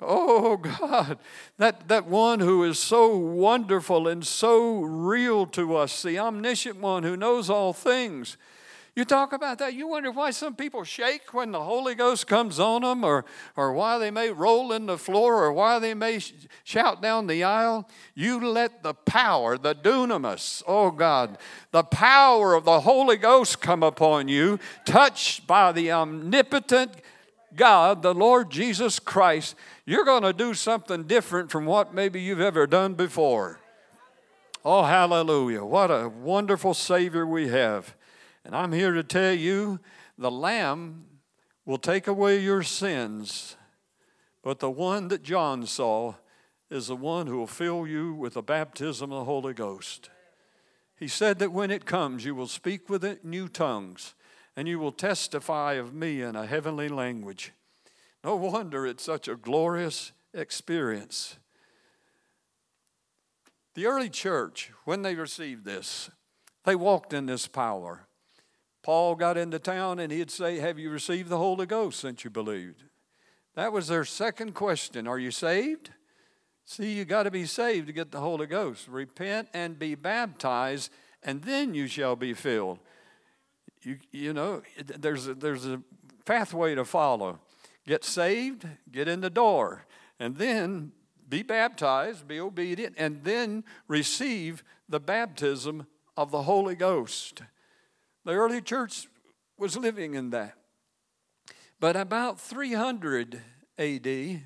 Oh 0.00 0.58
God, 0.58 1.18
that, 1.56 1.88
that 1.88 2.06
one 2.06 2.40
who 2.40 2.64
is 2.64 2.78
so 2.78 3.16
wonderful 3.16 4.06
and 4.08 4.26
so 4.26 4.82
real 4.82 5.46
to 5.46 5.74
us, 5.76 6.02
the 6.02 6.18
omniscient 6.18 6.78
one 6.78 7.02
who 7.02 7.16
knows 7.16 7.48
all 7.48 7.72
things. 7.72 8.36
You 8.94 9.04
talk 9.04 9.34
about 9.34 9.58
that, 9.58 9.74
you 9.74 9.88
wonder 9.88 10.10
why 10.10 10.30
some 10.30 10.54
people 10.54 10.82
shake 10.82 11.34
when 11.34 11.52
the 11.52 11.62
Holy 11.62 11.94
Ghost 11.94 12.26
comes 12.26 12.58
on 12.58 12.80
them, 12.80 13.04
or, 13.04 13.26
or 13.54 13.74
why 13.74 13.98
they 13.98 14.10
may 14.10 14.30
roll 14.30 14.72
in 14.72 14.86
the 14.86 14.96
floor, 14.96 15.44
or 15.44 15.52
why 15.52 15.78
they 15.78 15.92
may 15.92 16.18
sh- 16.18 16.32
shout 16.64 17.02
down 17.02 17.26
the 17.26 17.44
aisle. 17.44 17.86
You 18.14 18.40
let 18.40 18.82
the 18.82 18.94
power, 18.94 19.58
the 19.58 19.74
dunamis, 19.74 20.62
oh 20.66 20.90
God, 20.90 21.36
the 21.72 21.84
power 21.84 22.54
of 22.54 22.64
the 22.64 22.80
Holy 22.80 23.18
Ghost 23.18 23.60
come 23.60 23.82
upon 23.82 24.28
you, 24.28 24.58
touched 24.86 25.46
by 25.46 25.72
the 25.72 25.92
omnipotent 25.92 26.92
God, 27.56 28.02
the 28.02 28.14
Lord 28.14 28.50
Jesus 28.50 28.98
Christ, 28.98 29.56
you're 29.84 30.04
going 30.04 30.22
to 30.22 30.32
do 30.32 30.54
something 30.54 31.04
different 31.04 31.50
from 31.50 31.66
what 31.66 31.94
maybe 31.94 32.20
you've 32.20 32.40
ever 32.40 32.66
done 32.66 32.94
before. 32.94 33.58
Oh, 34.64 34.82
hallelujah. 34.82 35.64
What 35.64 35.90
a 35.90 36.08
wonderful 36.08 36.74
Savior 36.74 37.26
we 37.26 37.48
have. 37.48 37.94
And 38.44 38.54
I'm 38.54 38.72
here 38.72 38.92
to 38.92 39.02
tell 39.02 39.32
you 39.32 39.80
the 40.18 40.30
Lamb 40.30 41.04
will 41.64 41.78
take 41.78 42.06
away 42.06 42.38
your 42.40 42.62
sins, 42.62 43.56
but 44.42 44.60
the 44.60 44.70
one 44.70 45.08
that 45.08 45.22
John 45.22 45.66
saw 45.66 46.14
is 46.70 46.88
the 46.88 46.96
one 46.96 47.26
who 47.26 47.38
will 47.38 47.46
fill 47.46 47.86
you 47.86 48.14
with 48.14 48.34
the 48.34 48.42
baptism 48.42 49.12
of 49.12 49.20
the 49.20 49.24
Holy 49.24 49.54
Ghost. 49.54 50.10
He 50.98 51.08
said 51.08 51.38
that 51.38 51.52
when 51.52 51.70
it 51.70 51.84
comes, 51.84 52.24
you 52.24 52.34
will 52.34 52.48
speak 52.48 52.88
with 52.88 53.04
it 53.04 53.24
new 53.24 53.48
tongues, 53.48 54.14
and 54.56 54.66
you 54.66 54.78
will 54.78 54.92
testify 54.92 55.74
of 55.74 55.92
me 55.92 56.22
in 56.22 56.34
a 56.34 56.46
heavenly 56.46 56.88
language. 56.88 57.52
No 58.24 58.36
wonder 58.36 58.86
it's 58.86 59.04
such 59.04 59.28
a 59.28 59.36
glorious 59.36 60.12
experience. 60.32 61.36
The 63.74 63.86
early 63.86 64.08
church, 64.08 64.72
when 64.84 65.02
they 65.02 65.14
received 65.14 65.64
this, 65.64 66.10
they 66.64 66.74
walked 66.74 67.12
in 67.12 67.26
this 67.26 67.46
power. 67.46 68.06
Paul 68.82 69.16
got 69.16 69.36
into 69.36 69.58
town 69.58 69.98
and 69.98 70.10
he'd 70.10 70.30
say, 70.30 70.58
Have 70.58 70.78
you 70.78 70.90
received 70.90 71.28
the 71.28 71.38
Holy 71.38 71.66
Ghost 71.66 72.00
since 72.00 72.24
you 72.24 72.30
believed? 72.30 72.84
That 73.54 73.72
was 73.72 73.88
their 73.88 74.04
second 74.04 74.54
question 74.54 75.06
Are 75.06 75.18
you 75.18 75.30
saved? 75.30 75.90
See, 76.64 76.92
you 76.92 77.04
got 77.04 77.24
to 77.24 77.30
be 77.30 77.46
saved 77.46 77.86
to 77.86 77.92
get 77.92 78.10
the 78.10 78.20
Holy 78.20 78.46
Ghost. 78.46 78.88
Repent 78.88 79.48
and 79.54 79.78
be 79.78 79.94
baptized, 79.94 80.90
and 81.22 81.42
then 81.42 81.74
you 81.74 81.86
shall 81.86 82.16
be 82.16 82.34
filled. 82.34 82.80
You, 83.86 83.98
you 84.10 84.32
know, 84.32 84.62
there's 84.84 85.28
a, 85.28 85.34
there's 85.34 85.64
a 85.64 85.80
pathway 86.24 86.74
to 86.74 86.84
follow. 86.84 87.38
Get 87.86 88.02
saved, 88.02 88.66
get 88.90 89.06
in 89.06 89.20
the 89.20 89.30
door, 89.30 89.86
and 90.18 90.34
then 90.34 90.90
be 91.28 91.44
baptized, 91.44 92.26
be 92.26 92.40
obedient, 92.40 92.96
and 92.98 93.22
then 93.22 93.62
receive 93.86 94.64
the 94.88 94.98
baptism 94.98 95.86
of 96.16 96.32
the 96.32 96.42
Holy 96.42 96.74
Ghost. 96.74 97.42
The 98.24 98.32
early 98.32 98.60
church 98.60 99.06
was 99.56 99.76
living 99.76 100.14
in 100.14 100.30
that. 100.30 100.54
But 101.78 101.94
about 101.94 102.40
300 102.40 103.40
AD, 103.78 104.42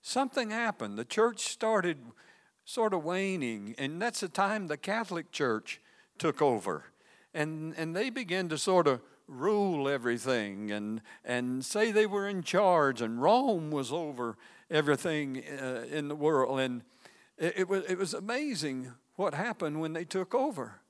something 0.00 0.50
happened. 0.50 0.96
The 0.96 1.04
church 1.04 1.40
started 1.40 1.98
sort 2.64 2.94
of 2.94 3.02
waning, 3.02 3.74
and 3.78 4.00
that's 4.00 4.20
the 4.20 4.28
time 4.28 4.68
the 4.68 4.76
Catholic 4.76 5.32
Church 5.32 5.80
took 6.18 6.40
over. 6.40 6.84
And, 7.36 7.74
and 7.76 7.94
they 7.94 8.10
began 8.10 8.48
to 8.48 8.58
sort 8.58 8.86
of 8.86 9.00
rule 9.28 9.88
everything 9.88 10.70
and, 10.70 11.02
and 11.24 11.64
say 11.64 11.92
they 11.92 12.06
were 12.06 12.28
in 12.28 12.42
charge, 12.42 13.02
and 13.02 13.20
Rome 13.20 13.70
was 13.70 13.92
over 13.92 14.36
everything 14.70 15.42
uh, 15.60 15.84
in 15.90 16.08
the 16.08 16.16
world. 16.16 16.60
And 16.60 16.82
it, 17.36 17.54
it, 17.58 17.68
was, 17.68 17.84
it 17.84 17.98
was 17.98 18.14
amazing 18.14 18.92
what 19.16 19.34
happened 19.34 19.80
when 19.80 19.92
they 19.92 20.04
took 20.04 20.34
over. 20.34 20.80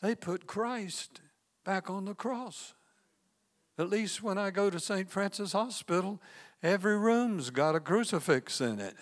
They 0.00 0.14
put 0.14 0.46
Christ 0.46 1.20
back 1.64 1.90
on 1.90 2.06
the 2.06 2.14
cross. 2.14 2.74
At 3.78 3.90
least 3.90 4.22
when 4.22 4.38
I 4.38 4.50
go 4.50 4.70
to 4.70 4.80
St. 4.80 5.10
Francis 5.10 5.52
Hospital, 5.52 6.20
Every 6.62 6.98
room's 6.98 7.48
got 7.48 7.74
a 7.74 7.80
crucifix 7.80 8.60
in 8.60 8.80
it. 8.80 8.94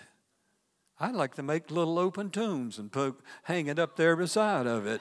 I'd 1.01 1.15
like 1.15 1.35
to 1.35 1.43
make 1.43 1.71
little 1.71 1.99
open 1.99 2.31
tombs 2.31 2.79
and 2.79 2.91
put, 2.91 3.21
hang 3.45 3.67
it 3.67 3.81
up 3.81 3.97
there 3.97 4.15
beside 4.15 4.67
of 4.67 4.87
it. 4.87 5.01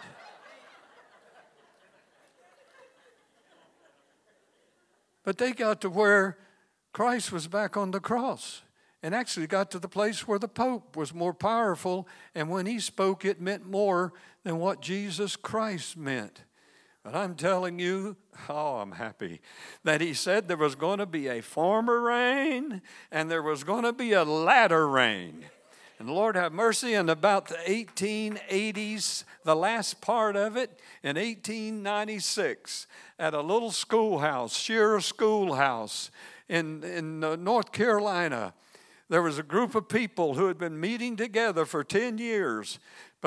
But 5.27 5.37
they 5.37 5.51
got 5.51 5.81
to 5.81 5.89
where 5.89 6.37
Christ 6.93 7.33
was 7.33 7.49
back 7.49 7.75
on 7.75 7.91
the 7.91 7.99
cross 7.99 8.61
and 9.03 9.13
actually 9.13 9.45
got 9.45 9.69
to 9.71 9.77
the 9.77 9.89
place 9.89 10.25
where 10.25 10.39
the 10.39 10.47
Pope 10.47 10.95
was 10.95 11.13
more 11.13 11.33
powerful, 11.33 12.07
and 12.33 12.49
when 12.49 12.65
he 12.65 12.79
spoke, 12.79 13.25
it 13.25 13.41
meant 13.41 13.65
more 13.65 14.13
than 14.45 14.57
what 14.57 14.81
Jesus 14.81 15.35
Christ 15.35 15.97
meant. 15.97 16.43
But 17.03 17.13
I'm 17.13 17.35
telling 17.35 17.77
you, 17.77 18.15
oh, 18.47 18.77
I'm 18.77 18.93
happy 18.93 19.41
that 19.83 19.99
he 19.99 20.13
said 20.13 20.47
there 20.47 20.55
was 20.55 20.75
going 20.75 20.99
to 20.99 21.05
be 21.05 21.27
a 21.27 21.41
former 21.41 21.99
rain 21.99 22.81
and 23.11 23.29
there 23.29 23.43
was 23.43 23.65
going 23.65 23.83
to 23.83 23.91
be 23.91 24.13
a 24.13 24.23
latter 24.23 24.87
rain. 24.87 25.43
And 25.99 26.07
Lord 26.07 26.35
have 26.35 26.53
mercy, 26.53 26.93
in 26.93 27.09
about 27.09 27.47
the 27.47 27.55
1880s, 27.55 29.23
the 29.43 29.55
last 29.55 29.99
part 29.99 30.35
of 30.35 30.55
it, 30.55 30.79
in 31.01 31.15
1896, 31.15 32.85
at 33.17 33.33
a 33.33 33.41
little 33.41 33.71
schoolhouse, 33.71 34.55
Shearer 34.55 35.01
Schoolhouse 35.01 36.11
in, 36.47 36.83
in 36.83 37.23
uh, 37.23 37.35
North 37.35 37.71
Carolina, 37.71 38.53
there 39.09 39.23
was 39.23 39.39
a 39.39 39.43
group 39.43 39.73
of 39.73 39.89
people 39.89 40.35
who 40.35 40.47
had 40.47 40.59
been 40.59 40.79
meeting 40.79 41.15
together 41.15 41.65
for 41.65 41.83
10 41.83 42.19
years 42.19 42.77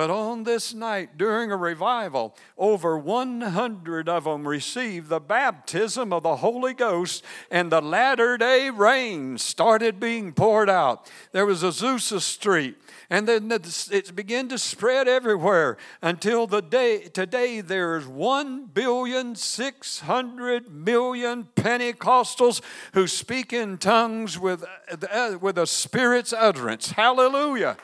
but 0.01 0.09
on 0.09 0.45
this 0.45 0.73
night, 0.73 1.19
during 1.19 1.53
a 1.53 1.59
revival, 1.59 2.35
over 2.57 2.97
100 2.97 4.09
of 4.09 4.25
them 4.25 4.49
received 4.49 5.11
the 5.11 5.21
baptism 5.21 6.11
of 6.11 6.23
the 6.23 6.37
Holy 6.37 6.73
Ghost, 6.73 7.23
and 7.51 7.71
the 7.71 7.83
latter 7.83 8.39
day 8.39 8.71
rain 8.71 9.37
started 9.37 10.01
being 10.01 10.33
poured 10.33 10.71
out. 10.71 11.07
There 11.33 11.45
was 11.45 11.63
Azusa 11.63 12.23
Street, 12.23 12.79
and 13.11 13.29
then 13.29 13.53
it 13.53 14.17
began 14.17 14.49
to 14.49 14.57
spread 14.57 15.07
everywhere 15.07 15.77
until 16.01 16.47
the 16.47 16.63
day 16.63 17.01
today 17.01 17.61
there's 17.61 18.07
1 18.07 18.71
billion 18.73 19.35
600 19.35 20.73
million 20.73 21.47
Pentecostals 21.57 22.63
who 22.95 23.07
speak 23.07 23.53
in 23.53 23.77
tongues 23.77 24.39
with, 24.39 24.65
uh, 25.13 25.37
with 25.39 25.59
a 25.59 25.67
Spirit's 25.67 26.33
utterance. 26.33 26.93
Hallelujah. 26.93 27.77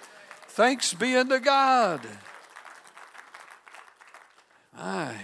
Thanks 0.56 0.94
be 0.94 1.14
unto 1.14 1.38
God. 1.38 2.00
Aye. 4.74 5.20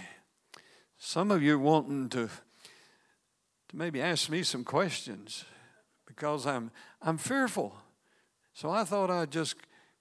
Some 0.98 1.30
of 1.30 1.42
you 1.42 1.58
wanting 1.58 2.10
to, 2.10 2.26
to 2.26 3.76
maybe 3.76 4.02
ask 4.02 4.28
me 4.28 4.42
some 4.42 4.62
questions 4.62 5.46
because 6.06 6.46
I'm, 6.46 6.70
I'm 7.00 7.16
fearful. 7.16 7.74
So 8.52 8.68
I 8.68 8.84
thought 8.84 9.10
I'd 9.10 9.30
just 9.30 9.54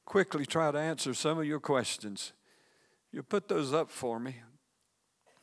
quickly 0.03 0.45
try 0.45 0.69
to 0.69 0.77
answer 0.77 1.13
some 1.13 1.39
of 1.39 1.45
your 1.45 1.61
questions. 1.61 2.33
You 3.13 3.23
put 3.23 3.47
those 3.47 3.73
up 3.73 3.89
for 3.89 4.19
me. 4.19 4.35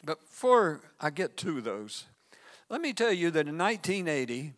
But 0.04 0.20
before 0.20 0.82
I 1.00 1.08
get 1.08 1.38
to 1.38 1.62
those, 1.62 2.04
let 2.68 2.82
me 2.82 2.92
tell 2.92 3.14
you 3.14 3.30
that 3.30 3.48
in 3.48 3.56
1980, 3.56 4.52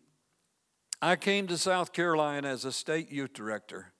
I 1.01 1.15
came 1.15 1.47
to 1.47 1.57
South 1.57 1.93
Carolina 1.93 2.49
as 2.49 2.65
a 2.65 2.73
state 2.73 3.09
youth 3.09 3.31
director. 3.31 3.93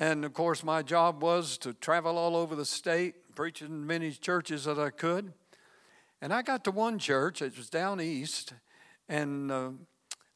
And 0.00 0.24
of 0.24 0.32
course, 0.32 0.64
my 0.64 0.82
job 0.82 1.22
was 1.22 1.58
to 1.58 1.74
travel 1.74 2.16
all 2.16 2.34
over 2.34 2.56
the 2.56 2.64
state, 2.64 3.34
preaching 3.34 3.68
in 3.68 3.86
many 3.86 4.10
churches 4.12 4.64
that 4.64 4.78
I 4.78 4.88
could. 4.88 5.34
And 6.22 6.32
I 6.32 6.40
got 6.40 6.64
to 6.64 6.70
one 6.70 6.98
church, 6.98 7.42
it 7.42 7.56
was 7.56 7.68
down 7.68 8.00
east, 8.00 8.54
and 9.10 9.52
uh, 9.52 9.70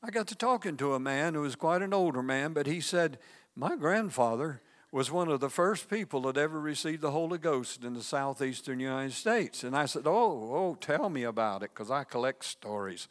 I 0.02 0.10
got 0.10 0.26
to 0.28 0.34
talking 0.34 0.76
to 0.76 0.92
a 0.92 1.00
man 1.00 1.32
who 1.32 1.40
was 1.40 1.56
quite 1.56 1.80
an 1.80 1.94
older 1.94 2.22
man, 2.22 2.52
but 2.52 2.66
he 2.66 2.80
said, 2.80 3.18
My 3.56 3.74
grandfather 3.74 4.60
was 4.92 5.10
one 5.10 5.28
of 5.28 5.40
the 5.40 5.48
first 5.48 5.88
people 5.88 6.20
that 6.22 6.36
ever 6.36 6.60
received 6.60 7.00
the 7.00 7.10
Holy 7.10 7.38
Ghost 7.38 7.84
in 7.84 7.94
the 7.94 8.02
southeastern 8.02 8.80
United 8.80 9.12
States. 9.12 9.64
And 9.64 9.74
I 9.74 9.86
said, 9.86 10.02
Oh, 10.04 10.52
oh, 10.54 10.76
tell 10.78 11.08
me 11.08 11.22
about 11.22 11.62
it, 11.62 11.70
because 11.72 11.90
I 11.90 12.04
collect 12.04 12.44
stories. 12.44 13.08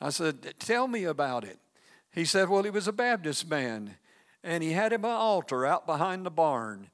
I 0.00 0.08
said, 0.08 0.54
Tell 0.58 0.88
me 0.88 1.04
about 1.04 1.44
it. 1.44 1.58
He 2.10 2.24
said, 2.24 2.48
Well, 2.48 2.62
he 2.62 2.70
was 2.70 2.88
a 2.88 2.92
Baptist 2.92 3.50
man 3.50 3.96
and 4.44 4.62
he 4.62 4.72
had 4.72 4.92
him 4.92 5.04
an 5.04 5.10
altar 5.10 5.66
out 5.66 5.86
behind 5.86 6.24
the 6.24 6.30
barn. 6.30 6.90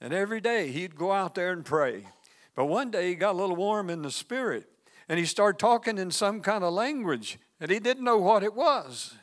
And 0.00 0.14
every 0.14 0.40
day 0.40 0.70
he'd 0.70 0.96
go 0.96 1.12
out 1.12 1.34
there 1.34 1.52
and 1.52 1.64
pray. 1.64 2.06
But 2.54 2.66
one 2.66 2.90
day 2.90 3.08
he 3.08 3.14
got 3.16 3.34
a 3.34 3.38
little 3.38 3.56
warm 3.56 3.90
in 3.90 4.02
the 4.02 4.10
spirit 4.10 4.68
and 5.08 5.18
he 5.18 5.26
started 5.26 5.58
talking 5.58 5.98
in 5.98 6.10
some 6.10 6.40
kind 6.40 6.62
of 6.62 6.72
language 6.72 7.38
and 7.60 7.70
he 7.70 7.80
didn't 7.80 8.04
know 8.04 8.18
what 8.18 8.42
it 8.42 8.54
was. 8.54 9.14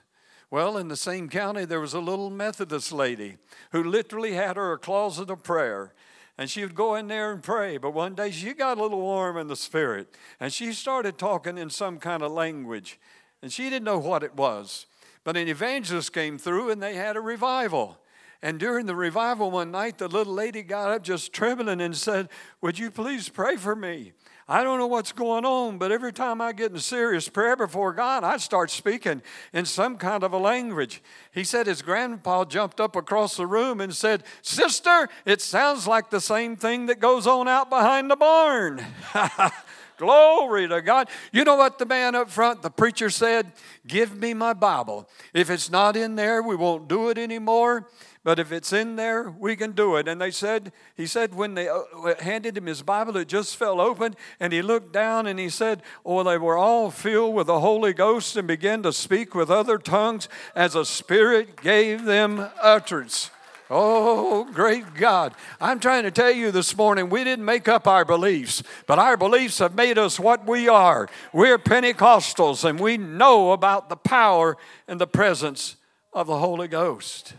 Well, 0.52 0.78
in 0.78 0.88
the 0.88 0.98
same 0.98 1.30
county, 1.30 1.64
there 1.66 1.80
was 1.80 1.94
a 1.94 2.00
little 2.00 2.30
Methodist 2.30 2.92
lady 2.92 3.38
who 3.72 3.84
literally 3.84 4.34
had 4.34 4.58
her 4.58 4.74
a 4.74 4.78
closet 4.78 5.30
of 5.30 5.44
prayer. 5.44 5.94
And 6.38 6.50
she 6.50 6.62
would 6.62 6.74
go 6.74 6.96
in 6.96 7.08
there 7.08 7.32
and 7.32 7.44
pray. 7.44 7.78
But 7.78 7.94
one 7.94 8.16
day 8.16 8.32
she 8.32 8.54
got 8.54 8.78
a 8.78 8.82
little 8.82 9.02
warm 9.02 9.38
in 9.38 9.48
the 9.48 9.56
spirit 9.56 10.16
and 10.40 10.52
she 10.52 10.74
started 10.74 11.18
talking 11.18 11.58
in 11.58 11.70
some 11.70 12.00
kind 12.00 12.24
of 12.24 12.32
language. 12.32 13.00
And 13.42 13.52
she 13.54 13.70
didn't 13.70 13.84
know 13.84 14.00
what 14.00 14.24
it 14.24 14.36
was. 14.36 14.86
But 15.30 15.38
an 15.38 15.48
evangelist 15.48 16.12
came 16.12 16.40
through 16.40 16.72
and 16.72 16.82
they 16.82 16.96
had 16.96 17.16
a 17.16 17.22
revival. 17.22 18.00
And 18.42 18.60
during 18.60 18.88
the 18.88 18.96
revival 18.96 19.52
one 19.52 19.70
night, 19.70 20.00
the 20.00 20.08
little 20.08 20.34
lady 20.34 20.64
got 20.64 20.90
up 20.90 21.04
just 21.04 21.32
trembling 21.32 21.82
and 21.82 21.96
said, 21.96 22.30
Would 22.62 22.80
you 22.80 22.90
please 22.90 23.30
pray 23.30 23.56
for 23.56 23.76
me? 23.76 24.14
I 24.48 24.64
don't 24.64 24.80
know 24.80 24.88
what's 24.88 25.12
going 25.12 25.46
on, 25.46 25.78
but 25.78 25.92
every 25.92 26.12
time 26.12 26.42
I 26.42 26.52
get 26.52 26.72
in 26.72 26.80
serious 26.80 27.30
prayer 27.30 27.56
before 27.56 27.94
God, 27.94 28.24
I 28.24 28.38
start 28.38 28.72
speaking 28.72 29.22
in 29.54 29.66
some 29.66 29.98
kind 30.00 30.24
of 30.24 30.34
a 30.34 30.40
language. 30.40 31.04
He 31.32 31.44
said 31.44 31.68
his 31.68 31.84
grandpa 31.84 32.46
jumped 32.46 32.82
up 32.82 32.96
across 32.96 33.38
the 33.38 33.46
room 33.46 33.80
and 33.82 33.94
said, 33.94 34.24
Sister, 34.42 35.10
it 35.28 35.44
sounds 35.44 35.86
like 35.86 36.10
the 36.10 36.20
same 36.20 36.56
thing 36.56 36.88
that 36.88 37.00
goes 37.00 37.28
on 37.28 37.48
out 37.48 37.70
behind 37.70 38.10
the 38.10 38.16
barn. 38.16 38.84
Glory 40.00 40.66
to 40.70 40.82
God. 40.82 41.10
You 41.34 41.44
know 41.44 41.58
what 41.58 41.78
the 41.78 41.86
man 41.86 42.16
up 42.16 42.30
front, 42.30 42.62
the 42.62 42.70
preacher 42.70 43.10
said? 43.10 43.52
Give 43.86 44.16
me 44.16 44.34
my 44.34 44.54
Bible. 44.54 45.10
If 45.34 45.50
it's 45.50 45.70
not 45.70 45.98
in 45.98 46.16
there, 46.16 46.42
we 46.42 46.56
won't 46.56 46.88
do 46.88 47.10
it 47.10 47.18
anymore. 47.18 47.86
but 48.24 48.40
if 48.40 48.52
it's 48.54 48.72
in 48.72 48.96
there, 48.96 49.30
we 49.30 49.58
can 49.58 49.74
do 49.74 49.98
it. 49.98 50.08
And 50.08 50.22
they 50.22 50.32
said, 50.32 50.72
he 50.96 51.06
said, 51.06 51.36
when 51.36 51.54
they 51.54 51.68
uh, 51.68 51.82
handed 52.22 52.58
him 52.58 52.66
his 52.66 52.82
Bible, 52.82 53.18
it 53.18 53.28
just 53.28 53.58
fell 53.58 53.82
open, 53.82 54.16
and 54.40 54.54
he 54.54 54.62
looked 54.62 54.94
down 54.94 55.28
and 55.28 55.38
he 55.38 55.50
said, 55.50 55.84
Oh, 56.06 56.24
they 56.24 56.38
were 56.38 56.58
all 56.58 56.92
filled 56.92 57.36
with 57.36 57.48
the 57.48 57.60
Holy 57.60 57.92
Ghost 57.92 58.38
and 58.38 58.48
began 58.48 58.84
to 58.84 58.94
speak 58.94 59.36
with 59.36 59.52
other 59.52 59.78
tongues 59.78 60.30
as 60.56 60.76
a 60.76 60.86
Spirit 60.86 61.62
gave 61.62 62.06
them 62.06 62.50
utterance. 62.62 63.32
Oh, 63.72 64.46
great 64.52 64.96
God. 64.96 65.36
I'm 65.62 65.80
trying 65.80 66.04
to 66.04 66.12
tell 66.12 66.32
you 66.32 66.52
this 66.52 66.76
morning, 66.76 67.10
we 67.10 67.24
didn't 67.24 67.46
make 67.46 67.68
up 67.68 67.88
our 67.88 68.04
beliefs, 68.04 68.64
but 68.88 68.98
our 68.98 69.16
beliefs 69.16 69.60
have 69.60 69.76
made 69.76 70.00
us 70.00 70.20
what 70.20 70.48
we 70.48 70.68
are. 70.68 71.08
We're 71.34 71.60
Pentecostals, 71.60 72.68
and 72.68 72.80
we 72.80 72.98
know 72.98 73.52
about 73.52 73.90
the 73.90 73.96
power 73.96 74.58
and 74.88 75.00
the 75.00 75.06
presence 75.06 75.76
of 76.14 76.26
the 76.26 76.40
Holy 76.40 76.68
Ghost. 76.68 77.36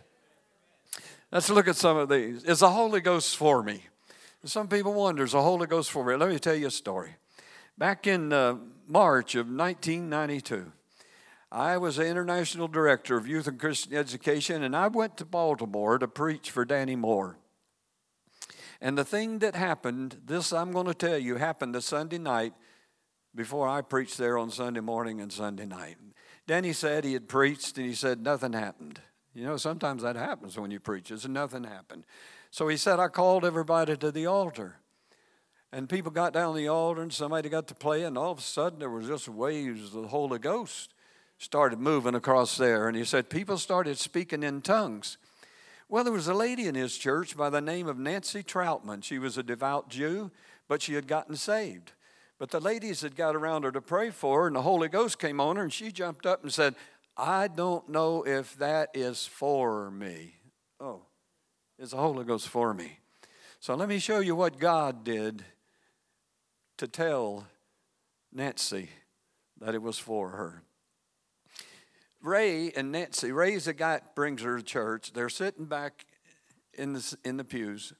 Let's 1.32 1.50
look 1.50 1.66
at 1.66 1.76
some 1.76 1.96
of 1.96 2.08
these. 2.08 2.44
Is 2.44 2.60
the 2.60 2.70
Holy 2.70 3.00
Ghost 3.00 3.36
for 3.36 3.62
me? 3.62 3.82
Some 4.44 4.68
people 4.68 4.94
wonder, 4.94 5.24
is 5.24 5.32
the 5.32 5.42
Holy 5.42 5.66
Ghost 5.66 5.90
for 5.90 6.04
me? 6.04 6.14
Let 6.14 6.28
me 6.28 6.38
tell 6.38 6.54
you 6.54 6.68
a 6.68 6.70
story. 6.70 7.16
Back 7.76 8.06
in 8.06 8.32
uh, 8.32 8.56
March 8.86 9.34
of 9.34 9.46
1992, 9.46 10.72
I 11.52 11.78
was 11.78 11.96
the 11.96 12.06
international 12.06 12.68
director 12.68 13.16
of 13.16 13.26
youth 13.26 13.48
and 13.48 13.58
Christian 13.58 13.94
education, 13.94 14.62
and 14.62 14.76
I 14.76 14.86
went 14.86 15.16
to 15.16 15.24
Baltimore 15.24 15.98
to 15.98 16.06
preach 16.06 16.50
for 16.50 16.64
Danny 16.64 16.94
Moore. 16.94 17.38
And 18.80 18.96
the 18.96 19.04
thing 19.04 19.40
that 19.40 19.56
happened, 19.56 20.20
this 20.24 20.52
I'm 20.52 20.70
going 20.70 20.86
to 20.86 20.94
tell 20.94 21.18
you, 21.18 21.36
happened 21.36 21.74
a 21.74 21.82
Sunday 21.82 22.18
night 22.18 22.52
before 23.34 23.66
I 23.68 23.82
preached 23.82 24.16
there 24.16 24.38
on 24.38 24.50
Sunday 24.50 24.80
morning 24.80 25.20
and 25.20 25.32
Sunday 25.32 25.66
night. 25.66 25.96
Danny 26.46 26.72
said 26.72 27.04
he 27.04 27.14
had 27.14 27.28
preached, 27.28 27.76
and 27.78 27.86
he 27.86 27.94
said 27.94 28.22
nothing 28.22 28.52
happened. 28.52 29.00
You 29.34 29.44
know, 29.44 29.56
sometimes 29.56 30.02
that 30.02 30.16
happens 30.16 30.56
when 30.56 30.70
you 30.70 30.78
preach, 30.78 31.10
and 31.10 31.34
nothing 31.34 31.64
happened. 31.64 32.04
So 32.52 32.68
he 32.68 32.76
said, 32.76 33.00
I 33.00 33.08
called 33.08 33.44
everybody 33.44 33.96
to 33.96 34.12
the 34.12 34.26
altar. 34.26 34.76
And 35.72 35.88
people 35.88 36.10
got 36.12 36.32
down 36.32 36.54
the 36.54 36.68
altar, 36.68 37.02
and 37.02 37.12
somebody 37.12 37.48
got 37.48 37.66
to 37.68 37.74
play, 37.74 38.04
and 38.04 38.16
all 38.16 38.30
of 38.30 38.38
a 38.38 38.42
sudden 38.42 38.78
there 38.78 38.90
was 38.90 39.08
just 39.08 39.28
waves 39.28 39.94
of 39.94 40.02
the 40.02 40.08
Holy 40.08 40.38
Ghost 40.38 40.94
started 41.40 41.81
moving 41.81 42.14
across 42.14 42.59
there. 42.59 42.87
And 42.87 42.96
he 42.96 43.05
said, 43.05 43.31
people 43.31 43.57
started 43.57 43.98
speaking 43.98 44.42
in 44.42 44.61
tongues. 44.61 45.16
Well, 45.88 46.05
there 46.05 46.12
was 46.12 46.29
a 46.29 46.35
lady 46.35 46.66
in 46.66 46.74
his 46.74 46.96
church 46.96 47.37
by 47.37 47.50
the 47.50 47.62
name 47.62 47.88
of 47.88 47.98
Nancy 47.98 48.42
Troutman. 48.42 49.03
She 49.03 49.18
was 49.18 49.38
a 49.38 49.42
devout 49.42 49.88
Jew, 49.88 50.31
but 50.68 50.83
she 50.83 50.94
had 50.94 51.09
gotten 51.09 51.35
saved. 51.35 51.92
But 52.38 52.50
the 52.50 52.61
ladies 52.61 53.00
had 53.00 53.16
got 53.16 53.35
around 53.35 53.64
her 53.64 53.72
to 53.72 53.81
pray 53.81 54.11
for 54.11 54.42
her, 54.42 54.46
and 54.46 54.55
the 54.55 54.62
Holy 54.62 54.88
Ghost 54.88 55.18
came 55.18 55.40
on 55.40 55.57
her, 55.57 55.62
and 55.62 55.72
she 55.72 55.90
jumped 55.90 56.26
up 56.26 56.42
and 56.42 56.53
said, 56.53 56.74
I 57.16 57.48
don't 57.48 57.88
know 57.88 58.22
if 58.22 58.57
that 58.59 58.90
is 58.94 59.26
for 59.26 59.90
me. 59.90 60.35
Oh, 60.79 61.03
is 61.79 61.90
the 61.90 61.96
Holy 61.96 62.24
Ghost 62.24 62.48
for 62.48 62.72
me? 62.72 62.98
So 63.61 63.74
let 63.74 63.88
me 63.88 63.98
show 63.98 64.20
you 64.20 64.37
what 64.37 64.59
God 64.59 65.05
did 65.05 65.42
to 66.79 66.87
tell 66.87 67.46
Nancy 68.33 68.90
that 69.59 69.74
it 69.74 69.83
was 69.83 69.98
for 69.98 70.31
her. 70.31 70.62
Ray 72.22 72.70
and 72.72 72.92
Nancy, 72.92 73.33
Ray's 73.33 73.64
the 73.64 73.72
guy 73.72 73.94
that 73.94 74.14
brings 74.14 74.42
her 74.42 74.59
to 74.59 74.62
church. 74.62 75.12
They're 75.12 75.28
sitting 75.28 75.64
back 75.64 76.06
in 76.74 76.92
the, 76.92 77.16
in 77.24 77.37
the 77.37 77.44
pews, 77.44 77.92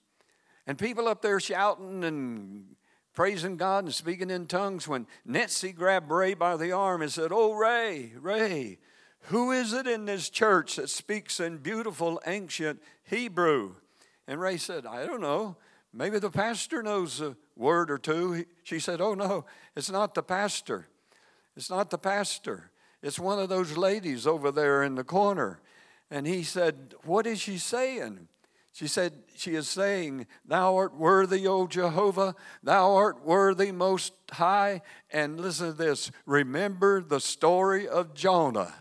and 0.67 0.79
people 0.79 1.09
up 1.09 1.23
there 1.23 1.41
shouting 1.41 2.05
and 2.05 2.77
praising 3.13 3.57
God 3.57 3.85
and 3.85 3.95
speaking 3.95 4.31
in 4.31 4.47
tongues 4.47 4.87
when 4.87 5.07
Nancy 5.25 5.73
grabbed 5.73 6.11
Ray 6.11 6.35
by 6.35 6.57
the 6.57 6.73
arm 6.73 7.03
and 7.03 7.11
said, 7.11 7.31
Oh, 7.33 7.55
Ray, 7.55 8.13
Ray, 8.19 8.79
who 9.25 9.51
is 9.51 9.73
it 9.73 9.87
in 9.87 10.07
this 10.07 10.31
church 10.31 10.77
that 10.77 10.91
speaks 10.91 11.41
in 11.41 11.59
beautiful 11.59 12.21
ancient 12.27 12.81
Hebrew? 13.05 13.75
And 14.27 14.41
Ray 14.41 14.57
said, 14.57 14.87
I 14.87 15.07
don't 15.07 15.21
know. 15.21 15.57
Maybe 15.93 16.19
the 16.19 16.31
pastor 16.31 16.83
knows 16.83 17.21
a 17.21 17.37
word 17.57 17.91
or 17.91 17.99
two. 17.99 18.45
She 18.63 18.79
said, 18.79 19.01
Oh, 19.01 19.15
no, 19.15 19.45
it's 19.75 19.91
not 19.91 20.15
the 20.15 20.23
pastor. 20.23 20.89
It's 21.57 21.71
not 21.71 21.91
the 21.91 21.99
pastor. 21.99 22.70
It's 23.03 23.19
one 23.19 23.39
of 23.39 23.49
those 23.49 23.77
ladies 23.77 24.27
over 24.27 24.51
there 24.51 24.83
in 24.83 24.95
the 24.95 25.05
corner. 25.05 25.61
And 26.11 26.27
he 26.27 26.43
said, 26.43 26.95
What 27.05 27.27
is 27.27 27.41
she 27.41 27.59
saying? 27.59 28.29
She 28.73 28.87
said, 28.87 29.13
She 29.37 29.55
is 29.55 29.69
saying, 29.69 30.27
Thou 30.45 30.77
art 30.77 30.95
worthy, 30.95 31.47
O 31.47 31.67
Jehovah, 31.67 32.35
thou 32.63 32.95
art 32.95 33.25
worthy, 33.25 33.73
most 33.73 34.13
high. 34.33 34.83
And 35.11 35.41
listen 35.41 35.69
to 35.69 35.73
this 35.73 36.11
remember 36.27 37.01
the 37.01 37.21
story 37.21 37.89
of 37.89 38.15
Jonah. 38.15 38.75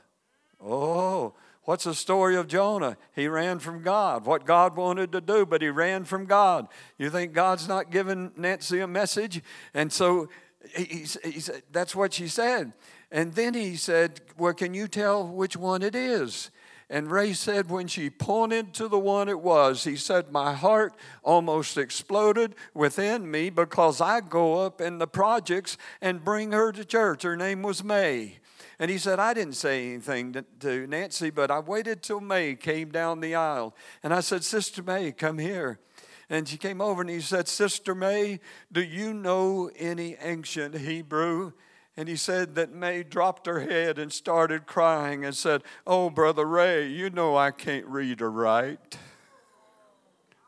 Oh, 0.61 1.33
what's 1.63 1.85
the 1.85 1.95
story 1.95 2.35
of 2.35 2.47
Jonah? 2.47 2.97
He 3.15 3.27
ran 3.27 3.59
from 3.59 3.81
God, 3.81 4.25
what 4.25 4.45
God 4.45 4.75
wanted 4.75 5.11
to 5.13 5.21
do, 5.21 5.45
but 5.45 5.61
he 5.61 5.69
ran 5.69 6.03
from 6.03 6.25
God. 6.25 6.67
You 6.97 7.09
think 7.09 7.33
God's 7.33 7.67
not 7.67 7.91
giving 7.91 8.31
Nancy 8.35 8.79
a 8.81 8.87
message? 8.87 9.41
And 9.73 9.91
so 9.91 10.27
he, 10.75 10.83
he, 10.83 11.31
he 11.31 11.39
said, 11.39 11.63
that's 11.71 11.95
what 11.95 12.13
she 12.13 12.27
said. 12.27 12.73
And 13.11 13.33
then 13.33 13.53
he 13.53 13.75
said, 13.75 14.21
Well, 14.37 14.53
can 14.53 14.73
you 14.73 14.87
tell 14.87 15.27
which 15.27 15.57
one 15.57 15.81
it 15.81 15.95
is? 15.95 16.51
And 16.91 17.11
Ray 17.11 17.33
said, 17.33 17.69
when 17.69 17.87
she 17.87 18.09
pointed 18.09 18.73
to 18.73 18.87
the 18.87 18.97
one 18.97 19.29
it 19.29 19.41
was, 19.41 19.83
he 19.83 19.95
said, 19.95 20.31
My 20.31 20.53
heart 20.53 20.95
almost 21.21 21.77
exploded 21.77 22.55
within 22.73 23.29
me 23.29 23.51
because 23.51 24.01
I 24.01 24.21
go 24.21 24.65
up 24.65 24.81
in 24.81 24.97
the 24.97 25.05
projects 25.05 25.77
and 26.01 26.23
bring 26.23 26.51
her 26.51 26.71
to 26.71 26.83
church. 26.83 27.21
Her 27.21 27.37
name 27.37 27.61
was 27.61 27.83
May. 27.83 28.39
And 28.79 28.89
he 28.89 28.97
said, 28.97 29.19
I 29.19 29.35
didn't 29.35 29.53
say 29.53 29.89
anything 29.89 30.43
to, 30.61 30.87
Nancy, 30.87 31.29
but 31.29 31.51
I 31.51 31.59
waited 31.59 32.01
till 32.01 32.21
May 32.21 32.55
came 32.55 32.89
down 32.89 33.19
the 33.19 33.35
aisle. 33.35 33.75
And 34.01 34.11
I 34.11 34.21
said, 34.21 34.43
Sister 34.43 34.81
May, 34.81 35.11
come 35.11 35.37
here. 35.37 35.79
And 36.27 36.47
she 36.47 36.57
came 36.57 36.81
over 36.81 37.01
and 37.01 37.09
he 37.09 37.21
said, 37.21 37.47
Sister 37.47 37.93
May, 37.93 38.39
do 38.71 38.81
you 38.81 39.13
know 39.13 39.69
any 39.77 40.15
ancient 40.21 40.75
Hebrew? 40.77 41.51
And 41.99 42.07
he 42.07 42.15
said 42.15 42.55
that 42.55 42.71
May 42.71 43.03
dropped 43.03 43.45
her 43.45 43.59
head 43.59 43.99
and 43.99 44.09
started 44.09 44.65
crying 44.65 45.25
and 45.25 45.35
said, 45.35 45.63
Oh, 45.85 46.09
Brother 46.09 46.45
Ray, 46.45 46.87
you 46.87 47.09
know 47.09 47.35
I 47.35 47.51
can't 47.51 47.85
read 47.87 48.21
or 48.21 48.31
write. 48.31 48.97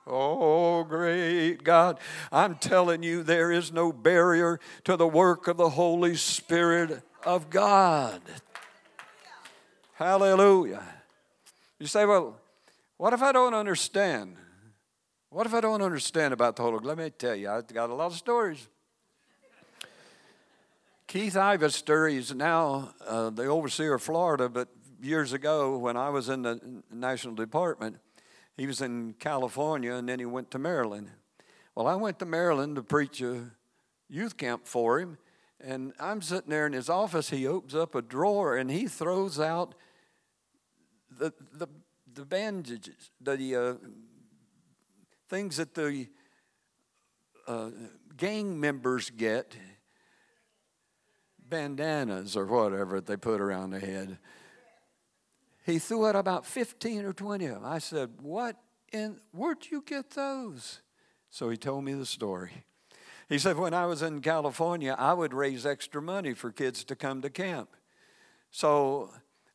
Oh, 0.07 0.85
great 0.85 1.61
God. 1.61 1.99
I'm 2.31 2.55
telling 2.55 3.03
you, 3.03 3.21
there 3.21 3.51
is 3.51 3.73
no 3.73 3.91
barrier 3.91 4.61
to 4.85 4.95
the 4.95 5.05
work 5.05 5.49
of 5.49 5.57
the 5.57 5.71
Holy 5.71 6.15
Spirit 6.15 7.03
of 7.25 7.49
God. 7.49 8.21
Hallelujah. 9.95 10.85
You 11.79 11.87
say, 11.87 12.05
well, 12.05 12.39
what 12.95 13.11
if 13.11 13.21
I 13.21 13.33
don't 13.33 13.53
understand? 13.53 14.37
What 15.29 15.45
if 15.45 15.53
I 15.53 15.59
don't 15.59 15.81
understand 15.81 16.33
about 16.33 16.55
the 16.55 16.61
Holy 16.61 16.77
Ghost? 16.77 16.85
Let 16.85 16.97
me 16.97 17.09
tell 17.09 17.35
you, 17.35 17.49
I've 17.49 17.67
got 17.67 17.89
a 17.89 17.93
lot 17.93 18.13
of 18.13 18.17
stories. 18.17 18.69
Keith 21.11 21.33
Ivester, 21.33 22.09
he's 22.09 22.33
now 22.33 22.93
uh, 23.05 23.29
the 23.29 23.43
overseer 23.43 23.95
of 23.95 24.01
Florida, 24.01 24.47
but 24.47 24.69
years 25.01 25.33
ago 25.33 25.77
when 25.77 25.97
I 25.97 26.07
was 26.07 26.29
in 26.29 26.43
the 26.43 26.83
National 26.89 27.35
Department, 27.35 27.97
he 28.55 28.65
was 28.65 28.79
in 28.79 29.15
California 29.19 29.91
and 29.91 30.07
then 30.07 30.19
he 30.19 30.25
went 30.25 30.51
to 30.51 30.57
Maryland. 30.57 31.09
Well, 31.75 31.85
I 31.85 31.95
went 31.95 32.17
to 32.19 32.25
Maryland 32.25 32.77
to 32.77 32.81
preach 32.81 33.19
a 33.21 33.51
youth 34.07 34.37
camp 34.37 34.65
for 34.65 35.01
him, 35.01 35.17
and 35.59 35.91
I'm 35.99 36.21
sitting 36.21 36.49
there 36.49 36.65
in 36.65 36.71
his 36.71 36.87
office. 36.87 37.29
He 37.29 37.45
opens 37.45 37.75
up 37.75 37.93
a 37.93 38.01
drawer 38.01 38.55
and 38.55 38.71
he 38.71 38.87
throws 38.87 39.37
out 39.37 39.75
the, 41.09 41.33
the, 41.51 41.67
the 42.13 42.23
bandages, 42.23 43.11
the 43.19 43.55
uh, 43.57 43.73
things 45.27 45.57
that 45.57 45.73
the 45.73 46.07
uh, 47.49 47.71
gang 48.15 48.57
members 48.57 49.09
get 49.09 49.57
bandanas 51.51 52.35
or 52.35 52.47
whatever 52.47 52.99
they 52.99 53.15
put 53.15 53.39
around 53.39 53.69
their 53.69 53.79
head. 53.79 54.17
He 55.63 55.77
threw 55.77 56.07
out 56.07 56.15
about 56.15 56.47
15 56.47 57.05
or 57.05 57.13
20 57.13 57.45
of 57.45 57.55
them. 57.55 57.65
I 57.65 57.77
said, 57.77 58.09
What 58.23 58.55
in, 58.91 59.17
where'd 59.31 59.69
you 59.69 59.83
get 59.85 60.09
those? 60.09 60.81
So 61.29 61.49
he 61.51 61.57
told 61.57 61.83
me 61.83 61.93
the 61.93 62.07
story. 62.07 62.65
He 63.29 63.37
said, 63.37 63.57
When 63.57 63.75
I 63.75 63.85
was 63.85 64.01
in 64.01 64.21
California, 64.21 64.95
I 64.97 65.13
would 65.13 65.33
raise 65.33 65.65
extra 65.65 66.01
money 66.01 66.33
for 66.33 66.51
kids 66.51 66.83
to 66.85 66.95
come 66.95 67.21
to 67.21 67.29
camp. 67.29 67.69
So 68.49 69.11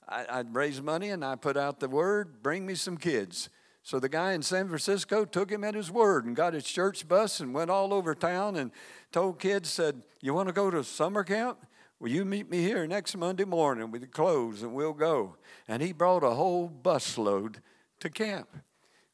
I, 0.09 0.39
would 0.39 0.55
raise 0.55 0.81
money 0.81 1.11
and 1.11 1.25
I 1.25 1.35
put 1.35 1.57
out 1.57 1.81
the 1.81 1.89
word, 1.89 2.43
bring 2.43 2.65
me 2.65 2.77
some 2.77 2.97
kids. 2.97 3.49
So 3.83 4.01
the 4.01 4.09
guy 4.09 4.33
in 4.33 4.43
San 4.43 4.69
Francisco 4.69 5.25
took 5.25 5.51
him 5.51 5.63
at 5.63 5.75
his 5.75 5.91
word 5.91 6.25
and 6.25 6.35
got 6.35 6.55
his 6.55 6.65
church 6.65 7.07
bus 7.07 7.41
and 7.41 7.55
went 7.55 7.71
all 7.71 7.93
over 7.93 8.15
town 8.15 8.57
and 8.57 8.73
told 9.13 9.39
kids, 9.39 9.71
said, 9.71 10.03
You 10.21 10.35
want 10.35 10.49
to 10.49 10.53
go 10.53 10.71
to 10.71 10.83
summer 10.83 11.23
camp? 11.23 11.59
Will 11.99 12.11
you 12.11 12.27
meet 12.27 12.51
me 12.51 12.61
here 12.61 12.87
next 12.87 13.17
Monday 13.17 13.45
morning 13.45 13.91
with 13.91 14.03
the 14.03 14.07
clothes 14.07 14.63
and 14.63 14.75
we'll 14.75 14.93
go? 14.93 15.37
And 15.67 15.83
he 15.83 15.93
brought 15.93 16.23
a 16.23 16.31
whole 16.31 16.69
busload 16.69 17.57
to 18.01 18.11
camp. 18.11 18.49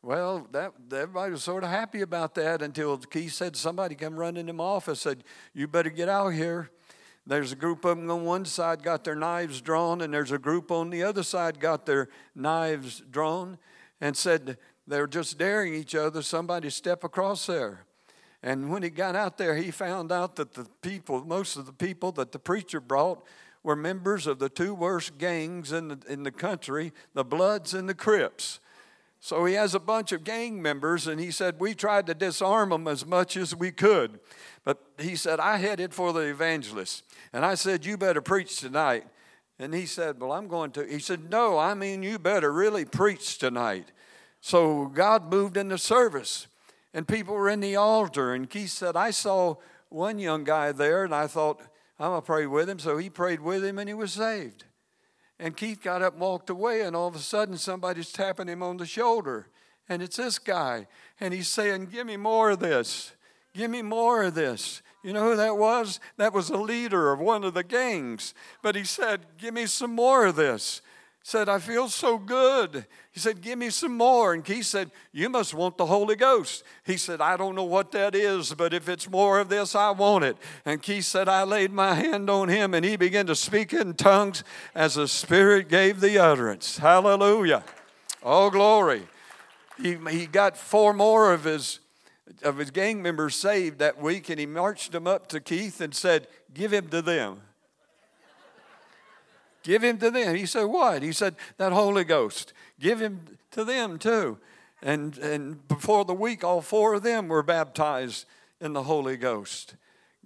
Well, 0.03 0.49
that, 0.51 0.73
everybody 0.93 1.31
was 1.31 1.45
sort 1.45 1.63
of 1.63 1.71
happy 1.71 2.01
about 2.01 2.35
that 2.35 2.61
until 2.61 2.99
Keith 2.99 3.35
said 3.35 3.55
somebody 3.55 3.95
come 3.95 4.17
running 4.17 4.49
in 4.49 4.57
my 4.57 4.65
office 4.65 5.01
said, 5.01 5.23
"You 5.55 5.69
better 5.69 5.91
get 5.91 6.09
out 6.09 6.31
here." 6.31 6.71
There's 7.25 7.53
a 7.53 7.57
group 7.57 7.85
of 7.85 7.99
them 7.99 8.11
on 8.11 8.25
one 8.25 8.45
side 8.45 8.83
got 8.83 9.05
their 9.05 9.15
knives 9.15 9.61
drawn, 9.61 10.01
and 10.01 10.13
there's 10.13 10.33
a 10.33 10.39
group 10.39 10.73
on 10.73 10.91
the 10.91 11.05
other 11.05 11.23
side 11.23 11.61
got 11.61 11.87
their 11.87 12.09
knives 12.35 13.01
drawn, 13.13 13.59
and 14.01 14.17
said 14.17 14.59
they 14.89 15.01
were 15.01 15.07
just 15.07 15.39
daring 15.39 15.73
each 15.73 15.95
other, 15.95 16.21
somebody 16.21 16.69
step 16.69 17.05
across 17.05 17.47
there. 17.47 17.85
And 18.43 18.71
when 18.71 18.83
he 18.83 18.91
got 18.91 19.15
out 19.15 19.39
there, 19.39 19.57
he 19.57 19.71
found 19.71 20.11
out 20.11 20.37
that 20.37 20.55
the 20.55 20.67
people, 20.83 21.25
most 21.25 21.57
of 21.57 21.67
the 21.67 21.73
people 21.73 22.11
that 22.13 22.33
the 22.33 22.39
preacher 22.39 22.81
brought, 22.81 23.25
were 23.63 23.77
members 23.77 24.27
of 24.27 24.39
the 24.39 24.49
two 24.49 24.75
worst 24.75 25.19
gangs 25.19 25.71
in 25.71 25.89
the, 25.89 25.99
in 26.09 26.25
the 26.25 26.33
country 26.33 26.93
the 27.15 27.25
Bloods 27.25 27.75
and 27.75 27.89
the 27.89 27.95
Crips. 27.95 28.59
So 29.21 29.45
he 29.45 29.55
has 29.55 29.73
a 29.73 29.79
bunch 29.79 30.11
of 30.11 30.25
gang 30.25 30.61
members, 30.61 31.07
and 31.07 31.21
he 31.21 31.31
said, 31.31 31.61
We 31.61 31.75
tried 31.75 32.07
to 32.09 32.15
disarm 32.15 32.71
them 32.71 32.89
as 32.89 33.07
much 33.07 33.37
as 33.37 33.55
we 33.55 33.71
could. 33.71 34.19
But 34.65 34.83
he 34.99 35.15
said, 35.15 35.39
I 35.39 35.59
headed 35.59 35.95
for 35.95 36.13
the 36.13 36.23
evangelist. 36.23 37.05
And 37.33 37.45
I 37.45 37.55
said, 37.55 37.87
You 37.87 37.97
better 37.97 38.21
preach 38.21 38.59
tonight. 38.59 39.05
And 39.61 39.73
he 39.73 39.87
said, 39.87 40.21
Well, 40.21 40.33
I'm 40.33 40.49
going 40.49 40.73
to. 40.73 40.85
He 40.85 40.99
said, 40.99 41.31
No, 41.31 41.57
I 41.57 41.75
mean, 41.75 42.03
you 42.03 42.19
better 42.19 42.53
really 42.53 42.85
preach 42.85 43.39
tonight. 43.39 43.93
So 44.41 44.87
God 44.87 45.31
moved 45.31 45.57
in 45.57 45.69
the 45.69 45.79
service, 45.79 46.49
and 46.95 47.09
people 47.09 47.35
were 47.35 47.49
in 47.49 47.61
the 47.61 47.77
altar. 47.77 48.35
And 48.35 48.49
Keith 48.49 48.71
said, 48.71 48.97
I 48.97 49.11
saw 49.11 49.57
one 49.89 50.19
young 50.19 50.45
guy 50.45 50.73
there, 50.73 51.05
and 51.05 51.15
I 51.15 51.27
thought, 51.27 51.61
I'm 51.99 52.11
going 52.11 52.23
to 52.23 52.27
pray 52.27 52.47
with 52.47 52.69
him. 52.69 52.79
So 52.79 52.99
he 52.99 53.11
prayed 53.11 53.41
with 53.41 53.65
him, 53.65 53.79
and 53.79 53.89
he 53.89 53.95
was 53.95 54.13
saved. 54.13 54.65
And 55.39 55.57
Keith 55.57 55.83
got 55.83 56.03
up 56.03 56.15
and 56.15 56.23
walked 56.23 56.51
away, 56.51 56.83
and 56.83 56.95
all 56.95 57.09
of 57.09 57.15
a 57.15 57.21
sudden, 57.21 57.57
somebody's 57.57 58.13
tapping 58.13 58.49
him 58.49 58.63
on 58.63 58.77
the 58.77 58.87
shoulder. 58.87 59.49
And 59.89 60.03
it's 60.03 60.17
this 60.17 60.39
guy. 60.39 60.87
And 61.21 61.35
he's 61.35 61.49
saying, 61.49 61.87
Give 61.87 62.07
me 62.07 62.17
more 62.17 62.51
of 62.51 62.61
this. 62.61 63.13
Give 63.55 63.71
me 63.71 63.83
more 63.83 64.23
of 64.23 64.35
this. 64.35 64.83
You 65.03 65.13
know 65.13 65.31
who 65.31 65.37
that 65.37 65.57
was? 65.57 66.01
That 66.17 66.33
was 66.33 66.49
a 66.49 66.57
leader 66.57 67.13
of 67.13 67.19
one 67.19 67.45
of 67.45 67.55
the 67.55 67.65
gangs. 67.65 68.35
But 68.63 68.77
he 68.77 68.85
said, 68.85 69.27
Give 69.37 69.53
me 69.53 69.67
some 69.67 69.95
more 69.95 70.27
of 70.27 70.37
this. 70.37 70.81
Said, 71.25 71.49
I 71.49 71.59
feel 71.59 71.89
so 71.89 72.19
good. 72.19 72.85
He 73.13 73.21
said, 73.21 73.41
Give 73.41 73.59
me 73.59 73.71
some 73.71 73.97
more. 73.97 74.35
And 74.35 74.45
Keith 74.45 74.67
said, 74.67 74.91
You 75.13 75.29
must 75.29 75.55
want 75.55 75.77
the 75.77 75.87
Holy 75.87 76.17
Ghost. 76.17 76.65
He 76.85 76.97
said, 76.97 77.21
I 77.21 77.37
don't 77.37 77.55
know 77.55 77.65
what 77.65 77.93
that 77.93 78.15
is, 78.15 78.55
but 78.55 78.75
if 78.75 78.89
it's 78.89 79.09
more 79.09 79.39
of 79.39 79.49
this, 79.49 79.77
I 79.77 79.91
want 79.91 80.25
it. 80.25 80.37
And 80.65 80.83
Keith 80.83 81.05
said, 81.05 81.29
I 81.29 81.45
laid 81.45 81.73
my 81.73 81.95
hand 81.95 82.29
on 82.29 82.49
him, 82.49 82.75
and 82.75 82.85
he 82.85 82.97
began 82.97 83.27
to 83.27 83.37
speak 83.37 83.73
in 83.73 83.95
tongues 83.95 84.43
as 84.75 84.95
the 84.95 85.07
Spirit 85.07 85.69
gave 85.69 86.01
the 86.01 86.19
utterance. 86.19 86.79
Hallelujah. 86.79 87.63
Oh, 88.23 88.51
glory. 88.51 89.03
He, 89.81 89.97
he 90.11 90.27
got 90.27 90.57
four 90.57 90.93
more 90.93 91.33
of 91.33 91.45
his 91.45 91.79
of 92.43 92.59
his 92.59 92.71
gang 92.71 93.03
members 93.03 93.35
saved 93.35 93.79
that 93.79 94.01
week, 94.01 94.29
and 94.29 94.41
he 94.41 94.47
marched 94.47 94.93
them 94.93 95.07
up 95.07 95.29
to 95.29 95.41
Keith 95.41 95.81
and 95.81 95.95
said, 95.95 96.27
Give 96.55 96.73
him 96.73 96.89
to 96.89 97.03
them. 97.03 97.41
Give 99.63 99.83
him 99.83 99.99
to 99.99 100.11
them. 100.11 100.35
He 100.35 100.47
said, 100.47 100.65
What? 100.65 101.03
He 101.03 101.13
said, 101.13 101.37
That 101.57 101.73
Holy 101.73 102.05
Ghost. 102.05 102.53
Give 102.81 103.01
him 103.01 103.39
to 103.53 103.65
them 103.65 103.99
too. 103.99 104.39
And, 104.83 105.17
and 105.19 105.67
before 105.69 106.05
the 106.05 106.15
week, 106.15 106.43
all 106.43 106.61
four 106.61 106.95
of 106.95 107.03
them 107.03 107.29
were 107.29 107.43
baptized 107.43 108.27
in 108.61 108.73
the 108.73 108.83
Holy 108.83 109.17
Ghost. 109.17 109.77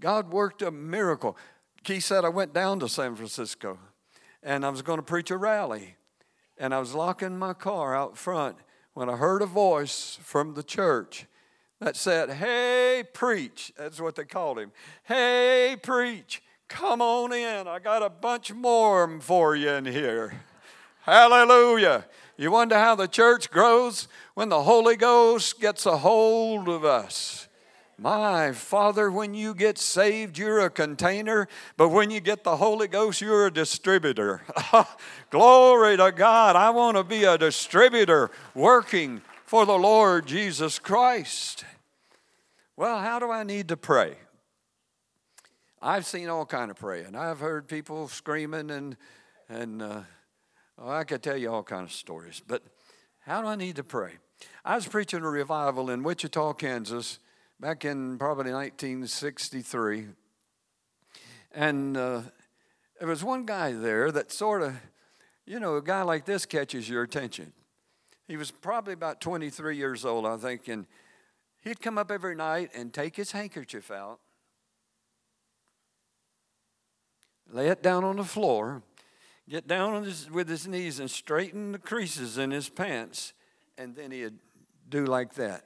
God 0.00 0.30
worked 0.30 0.62
a 0.62 0.70
miracle. 0.70 1.36
He 1.84 2.00
said, 2.00 2.24
I 2.24 2.30
went 2.30 2.52
down 2.52 2.80
to 2.80 2.88
San 2.88 3.14
Francisco 3.14 3.78
and 4.42 4.64
I 4.64 4.70
was 4.70 4.82
going 4.82 4.98
to 4.98 5.02
preach 5.02 5.30
a 5.30 5.36
rally. 5.36 5.96
And 6.58 6.74
I 6.74 6.78
was 6.78 6.94
locking 6.94 7.38
my 7.38 7.52
car 7.52 7.94
out 7.94 8.16
front 8.16 8.56
when 8.94 9.10
I 9.10 9.16
heard 9.16 9.42
a 9.42 9.46
voice 9.46 10.18
from 10.22 10.54
the 10.54 10.62
church 10.62 11.26
that 11.80 11.96
said, 11.96 12.30
Hey, 12.30 13.04
preach. 13.12 13.72
That's 13.76 14.00
what 14.00 14.16
they 14.16 14.24
called 14.24 14.58
him. 14.58 14.72
Hey, 15.04 15.76
preach. 15.82 16.42
Come 16.68 17.00
on 17.00 17.32
in. 17.32 17.68
I 17.68 17.78
got 17.78 18.02
a 18.02 18.10
bunch 18.10 18.52
more 18.52 19.20
for 19.20 19.54
you 19.54 19.70
in 19.70 19.84
here. 19.84 20.34
Hallelujah. 21.02 22.06
You 22.36 22.50
wonder 22.50 22.76
how 22.76 22.94
the 22.94 23.06
church 23.06 23.50
grows? 23.50 24.08
When 24.34 24.48
the 24.48 24.62
Holy 24.62 24.96
Ghost 24.96 25.60
gets 25.60 25.86
a 25.86 25.98
hold 25.98 26.68
of 26.68 26.84
us. 26.84 27.48
My 27.98 28.52
Father, 28.52 29.10
when 29.10 29.32
you 29.32 29.54
get 29.54 29.78
saved, 29.78 30.36
you're 30.36 30.60
a 30.60 30.68
container, 30.68 31.48
but 31.78 31.88
when 31.88 32.10
you 32.10 32.20
get 32.20 32.44
the 32.44 32.58
Holy 32.58 32.88
Ghost, 32.88 33.22
you're 33.22 33.46
a 33.46 33.50
distributor. 33.50 34.42
Glory 35.30 35.96
to 35.96 36.12
God. 36.12 36.56
I 36.56 36.70
want 36.70 36.98
to 36.98 37.04
be 37.04 37.24
a 37.24 37.38
distributor 37.38 38.30
working 38.54 39.22
for 39.46 39.64
the 39.64 39.78
Lord 39.78 40.26
Jesus 40.26 40.78
Christ. 40.78 41.64
Well, 42.76 42.98
how 42.98 43.18
do 43.18 43.30
I 43.30 43.44
need 43.44 43.68
to 43.68 43.78
pray? 43.78 44.16
I've 45.82 46.06
seen 46.06 46.28
all 46.28 46.46
kind 46.46 46.70
of 46.70 46.76
praying. 46.76 47.14
I've 47.14 47.40
heard 47.40 47.68
people 47.68 48.08
screaming 48.08 48.70
and 48.70 48.96
and 49.48 49.82
uh, 49.82 50.00
well, 50.78 50.90
I 50.90 51.04
could 51.04 51.22
tell 51.22 51.36
you 51.36 51.52
all 51.52 51.62
kind 51.62 51.84
of 51.84 51.92
stories. 51.92 52.42
But 52.46 52.62
how 53.20 53.42
do 53.42 53.48
I 53.48 53.56
need 53.56 53.76
to 53.76 53.84
pray? 53.84 54.12
I 54.64 54.74
was 54.74 54.86
preaching 54.86 55.22
a 55.22 55.30
revival 55.30 55.90
in 55.90 56.02
Wichita, 56.02 56.54
Kansas, 56.54 57.18
back 57.58 57.84
in 57.84 58.18
probably 58.18 58.52
1963, 58.52 60.08
and 61.52 61.96
uh, 61.96 62.22
there 62.98 63.08
was 63.08 63.24
one 63.24 63.46
guy 63.46 63.72
there 63.72 64.10
that 64.10 64.30
sort 64.30 64.62
of, 64.62 64.74
you 65.46 65.58
know, 65.58 65.76
a 65.76 65.82
guy 65.82 66.02
like 66.02 66.26
this 66.26 66.44
catches 66.44 66.88
your 66.88 67.02
attention. 67.02 67.52
He 68.28 68.36
was 68.36 68.50
probably 68.50 68.92
about 68.92 69.20
23 69.20 69.76
years 69.76 70.04
old, 70.04 70.26
I 70.26 70.36
think, 70.36 70.68
and 70.68 70.86
he'd 71.62 71.80
come 71.80 71.96
up 71.96 72.10
every 72.10 72.34
night 72.34 72.70
and 72.74 72.92
take 72.92 73.16
his 73.16 73.32
handkerchief 73.32 73.90
out, 73.90 74.18
lay 77.50 77.68
it 77.68 77.82
down 77.82 78.04
on 78.04 78.16
the 78.16 78.24
floor, 78.24 78.82
get 79.48 79.66
down 79.66 80.04
his, 80.04 80.30
with 80.30 80.48
his 80.48 80.66
knees 80.66 80.98
and 80.98 81.10
straighten 81.10 81.72
the 81.72 81.78
creases 81.78 82.38
in 82.38 82.50
his 82.50 82.68
pants, 82.68 83.32
and 83.78 83.94
then 83.94 84.10
he'd 84.10 84.34
do 84.88 85.04
like 85.04 85.34
that. 85.34 85.64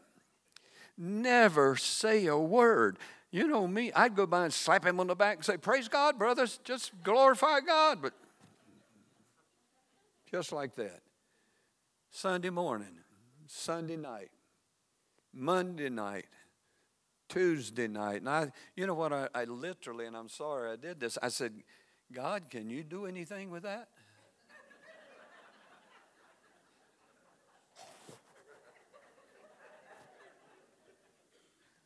Never 0.97 1.77
say 1.77 2.27
a 2.27 2.37
word. 2.37 2.99
You 3.31 3.47
know 3.47 3.67
me, 3.67 3.93
I'd 3.93 4.17
go 4.17 4.27
by 4.27 4.45
and 4.45 4.53
slap 4.53 4.85
him 4.85 5.01
on 5.01 5.07
the 5.07 5.15
back 5.15 5.37
and 5.37 5.45
say, 5.45 5.57
Praise 5.57 5.89
God, 5.89 6.19
brothers, 6.19 6.59
just 6.65 6.93
glorify 7.03 7.61
God. 7.61 8.03
But 8.03 8.13
just 10.31 10.53
like 10.53 10.75
that. 10.77 11.01
Sunday 12.11 12.51
morning, 12.51 12.99
Sunday 13.47 13.97
night, 13.97 14.31
Monday 15.33 15.89
night, 15.89 16.27
Tuesday 17.31 17.89
night. 17.89 18.17
And 18.17 18.29
I, 18.29 18.53
you 18.77 18.87
know 18.87 18.95
what, 18.95 19.13
I, 19.13 19.29
I 19.35 19.45
literally, 19.45 20.05
and 20.05 20.15
I'm 20.15 20.29
sorry 20.29 20.71
I 20.71 20.77
did 20.77 21.01
this, 21.01 21.17
I 21.23 21.29
said, 21.29 21.55
God, 22.13 22.51
can 22.51 22.69
you 22.69 22.85
do 22.85 23.07
anything 23.07 23.51
with 23.51 23.63
that? 23.63 23.89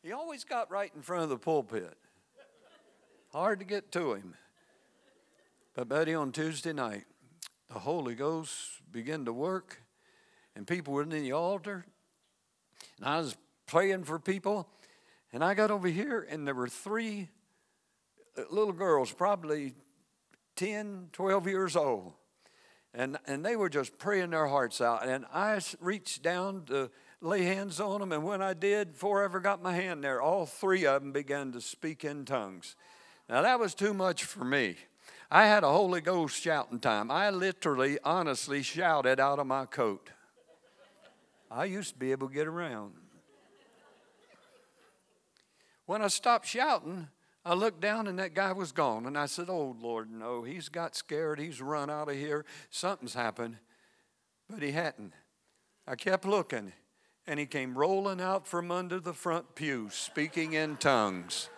he 0.03 0.11
always 0.11 0.43
got 0.43 0.69
right 0.69 0.91
in 0.93 1.01
front 1.01 1.23
of 1.23 1.29
the 1.29 1.37
pulpit. 1.37 1.97
Hard 3.31 3.59
to 3.59 3.65
get 3.65 3.91
to 3.93 4.13
him. 4.13 4.33
But, 5.75 5.87
buddy, 5.87 6.13
on 6.13 6.31
Tuesday 6.31 6.73
night, 6.73 7.05
the 7.71 7.79
Holy 7.79 8.15
Ghost 8.15 8.81
began 8.91 9.25
to 9.25 9.33
work 9.33 9.81
and 10.55 10.65
people 10.65 10.93
were 10.93 11.03
in 11.03 11.09
the 11.09 11.31
altar, 11.33 11.85
and 12.97 13.05
I 13.05 13.17
was 13.17 13.35
praying 13.67 14.05
for 14.05 14.19
people, 14.19 14.67
and 15.33 15.43
I 15.43 15.53
got 15.53 15.71
over 15.71 15.87
here, 15.87 16.25
and 16.29 16.47
there 16.47 16.55
were 16.55 16.67
three 16.67 17.29
uh, 18.37 18.43
little 18.49 18.73
girls, 18.73 19.11
probably 19.11 19.73
10, 20.55 21.09
12 21.11 21.47
years 21.47 21.75
old. 21.75 22.13
And, 22.93 23.17
and 23.27 23.45
they 23.45 23.57
were 23.57 23.69
just 23.69 23.97
praying 23.99 24.29
their 24.29 24.47
hearts 24.47 24.79
out. 24.79 25.05
And 25.05 25.25
I 25.33 25.59
reached 25.81 26.23
down 26.23 26.63
to 26.67 26.89
lay 27.21 27.43
hands 27.43 27.81
on 27.81 27.99
them. 27.99 28.13
And 28.13 28.23
when 28.23 28.41
I 28.41 28.53
did, 28.53 28.93
before 28.93 29.21
I 29.21 29.25
ever 29.25 29.41
got 29.41 29.61
my 29.61 29.73
hand 29.73 30.03
there, 30.03 30.21
all 30.21 30.45
three 30.45 30.85
of 30.85 31.01
them 31.01 31.11
began 31.11 31.51
to 31.51 31.61
speak 31.61 32.05
in 32.05 32.23
tongues. 32.23 32.75
Now, 33.27 33.41
that 33.41 33.59
was 33.59 33.75
too 33.75 33.93
much 33.93 34.23
for 34.23 34.45
me. 34.45 34.77
I 35.29 35.47
had 35.47 35.63
a 35.63 35.71
Holy 35.71 36.01
Ghost 36.01 36.41
shouting 36.41 36.79
time. 36.79 37.11
I 37.11 37.31
literally, 37.31 37.97
honestly 38.03 38.61
shouted 38.61 39.19
out 39.19 39.39
of 39.39 39.47
my 39.47 39.65
coat. 39.65 40.09
I 41.49 41.65
used 41.65 41.93
to 41.93 41.99
be 41.99 42.11
able 42.11 42.29
to 42.29 42.33
get 42.33 42.47
around. 42.47 42.93
When 45.85 46.01
I 46.01 46.07
stopped 46.07 46.47
shouting, 46.47 47.09
I 47.45 47.53
looked 47.53 47.79
down 47.79 48.07
and 48.07 48.17
that 48.17 48.33
guy 48.33 48.51
was 48.51 48.71
gone. 48.71 49.05
And 49.05 49.17
I 49.17 49.27
said, 49.27 49.49
Oh, 49.49 49.75
Lord, 49.79 50.09
no. 50.11 50.43
He's 50.43 50.69
got 50.69 50.95
scared. 50.95 51.39
He's 51.39 51.61
run 51.61 51.89
out 51.89 52.09
of 52.09 52.15
here. 52.15 52.45
Something's 52.69 53.13
happened. 53.13 53.57
But 54.49 54.63
he 54.63 54.71
hadn't. 54.71 55.13
I 55.87 55.95
kept 55.95 56.25
looking, 56.25 56.73
and 57.27 57.39
he 57.39 57.45
came 57.45 57.77
rolling 57.77 58.19
out 58.19 58.47
from 58.47 58.71
under 58.71 58.99
the 58.99 59.13
front 59.13 59.53
pew, 59.53 59.89
speaking 59.91 60.53
in 60.53 60.77
tongues. 60.77 61.49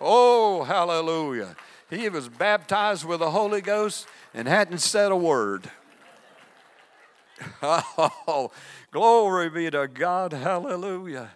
Oh, 0.00 0.64
hallelujah. 0.64 1.56
He 1.90 2.08
was 2.08 2.28
baptized 2.28 3.04
with 3.04 3.20
the 3.20 3.30
Holy 3.30 3.60
Ghost 3.60 4.06
and 4.34 4.48
hadn't 4.48 4.78
said 4.78 5.12
a 5.12 5.16
word. 5.16 5.70
Oh, 7.62 8.50
glory 8.90 9.50
be 9.50 9.70
to 9.70 9.86
God. 9.86 10.32
Hallelujah. 10.32 11.32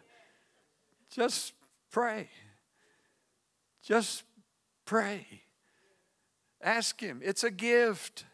Just 1.10 1.52
pray. 1.90 2.28
Just 3.82 4.24
pray. 4.84 5.26
Ask 6.62 7.00
Him. 7.00 7.20
It's 7.24 7.44
a 7.44 7.50
gift. 7.50 8.24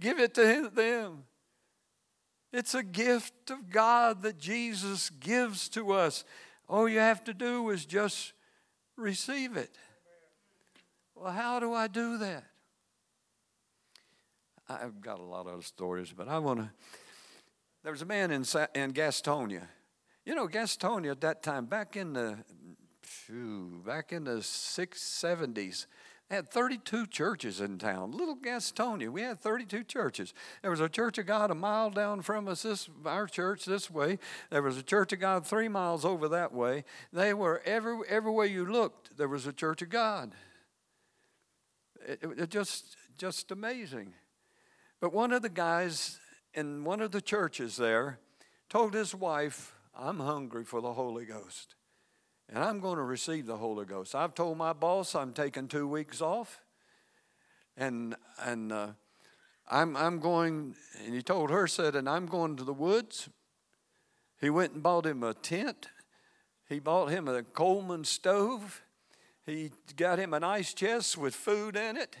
Give 0.00 0.18
it 0.18 0.34
to 0.34 0.70
them. 0.74 1.24
It's 2.52 2.74
a 2.74 2.82
gift 2.82 3.50
of 3.50 3.70
God 3.70 4.22
that 4.22 4.38
Jesus 4.38 5.10
gives 5.10 5.68
to 5.70 5.92
us. 5.92 6.24
All 6.68 6.88
you 6.88 6.98
have 6.98 7.24
to 7.24 7.34
do 7.34 7.70
is 7.70 7.86
just 7.86 8.32
receive 8.96 9.56
it. 9.56 9.76
Well, 11.14 11.32
how 11.32 11.60
do 11.60 11.72
I 11.72 11.86
do 11.86 12.18
that? 12.18 12.44
I've 14.68 15.00
got 15.00 15.18
a 15.18 15.22
lot 15.22 15.46
of 15.46 15.66
stories, 15.66 16.12
but 16.16 16.28
I 16.28 16.38
want 16.38 16.60
to. 16.60 16.70
There 17.82 17.92
was 17.92 18.02
a 18.02 18.06
man 18.06 18.30
in, 18.30 18.42
in 18.74 18.92
Gastonia. 18.92 19.66
You 20.24 20.34
know, 20.34 20.46
Gastonia 20.46 21.10
at 21.10 21.20
that 21.22 21.42
time, 21.42 21.66
back 21.66 21.96
in 21.96 22.12
the, 22.12 22.38
back 23.84 24.12
in 24.12 24.24
the 24.24 24.38
670s, 24.38 25.86
had 26.30 26.48
32 26.48 27.06
churches 27.06 27.60
in 27.60 27.78
town. 27.78 28.12
Little 28.12 28.36
Gastonia, 28.36 29.10
we 29.10 29.22
had 29.22 29.40
32 29.40 29.84
churches. 29.84 30.32
There 30.62 30.70
was 30.70 30.80
a 30.80 30.88
Church 30.88 31.18
of 31.18 31.26
God 31.26 31.50
a 31.50 31.54
mile 31.54 31.90
down 31.90 32.22
from 32.22 32.48
us, 32.48 32.62
this 32.62 32.88
our 33.04 33.26
church 33.26 33.64
this 33.64 33.90
way. 33.90 34.18
There 34.50 34.62
was 34.62 34.78
a 34.78 34.82
Church 34.82 35.12
of 35.12 35.20
God 35.20 35.46
three 35.46 35.68
miles 35.68 36.04
over 36.04 36.28
that 36.28 36.52
way. 36.52 36.84
They 37.12 37.34
were 37.34 37.60
every 37.66 37.98
everywhere 38.08 38.46
you 38.46 38.64
looked, 38.64 39.16
there 39.16 39.28
was 39.28 39.46
a 39.46 39.52
Church 39.52 39.82
of 39.82 39.90
God. 39.90 40.34
It, 42.06 42.20
it, 42.22 42.40
it 42.40 42.50
just 42.50 42.96
just 43.18 43.50
amazing. 43.50 44.14
But 45.00 45.12
one 45.12 45.32
of 45.32 45.42
the 45.42 45.50
guys 45.50 46.18
in 46.54 46.84
one 46.84 47.00
of 47.00 47.10
the 47.10 47.20
churches 47.20 47.76
there 47.76 48.18
told 48.70 48.94
his 48.94 49.14
wife, 49.14 49.74
"I'm 49.94 50.20
hungry 50.20 50.64
for 50.64 50.80
the 50.80 50.94
Holy 50.94 51.26
Ghost." 51.26 51.74
And 52.52 52.62
I'm 52.62 52.80
going 52.80 52.96
to 52.96 53.02
receive 53.02 53.46
the 53.46 53.56
Holy 53.56 53.86
Ghost. 53.86 54.14
I've 54.14 54.34
told 54.34 54.58
my 54.58 54.74
boss 54.74 55.14
I'm 55.14 55.32
taking 55.32 55.68
two 55.68 55.88
weeks 55.88 56.20
off, 56.20 56.60
and 57.76 58.14
and 58.44 58.70
uh, 58.70 58.88
I'm 59.70 59.96
I'm 59.96 60.20
going. 60.20 60.74
And 61.04 61.14
he 61.14 61.22
told 61.22 61.50
her 61.50 61.66
said, 61.66 61.96
and 61.96 62.08
I'm 62.08 62.26
going 62.26 62.56
to 62.56 62.64
the 62.64 62.74
woods. 62.74 63.30
He 64.38 64.50
went 64.50 64.74
and 64.74 64.82
bought 64.82 65.06
him 65.06 65.22
a 65.22 65.34
tent. 65.34 65.88
He 66.68 66.78
bought 66.78 67.10
him 67.10 67.26
a 67.26 67.42
Coleman 67.42 68.04
stove. 68.04 68.82
He 69.46 69.70
got 69.96 70.18
him 70.18 70.34
an 70.34 70.44
ice 70.44 70.74
chest 70.74 71.16
with 71.16 71.34
food 71.34 71.76
in 71.76 71.96
it. 71.96 72.16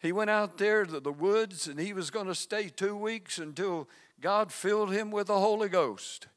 He 0.00 0.12
went 0.12 0.30
out 0.30 0.58
there 0.58 0.84
to 0.84 1.00
the 1.00 1.12
woods 1.12 1.66
and 1.66 1.78
he 1.80 1.92
was 1.92 2.10
going 2.10 2.26
to 2.26 2.34
stay 2.34 2.68
two 2.68 2.96
weeks 2.96 3.38
until 3.38 3.88
God 4.20 4.52
filled 4.52 4.92
him 4.92 5.10
with 5.10 5.26
the 5.26 5.38
Holy 5.38 5.68
Ghost. 5.68 6.28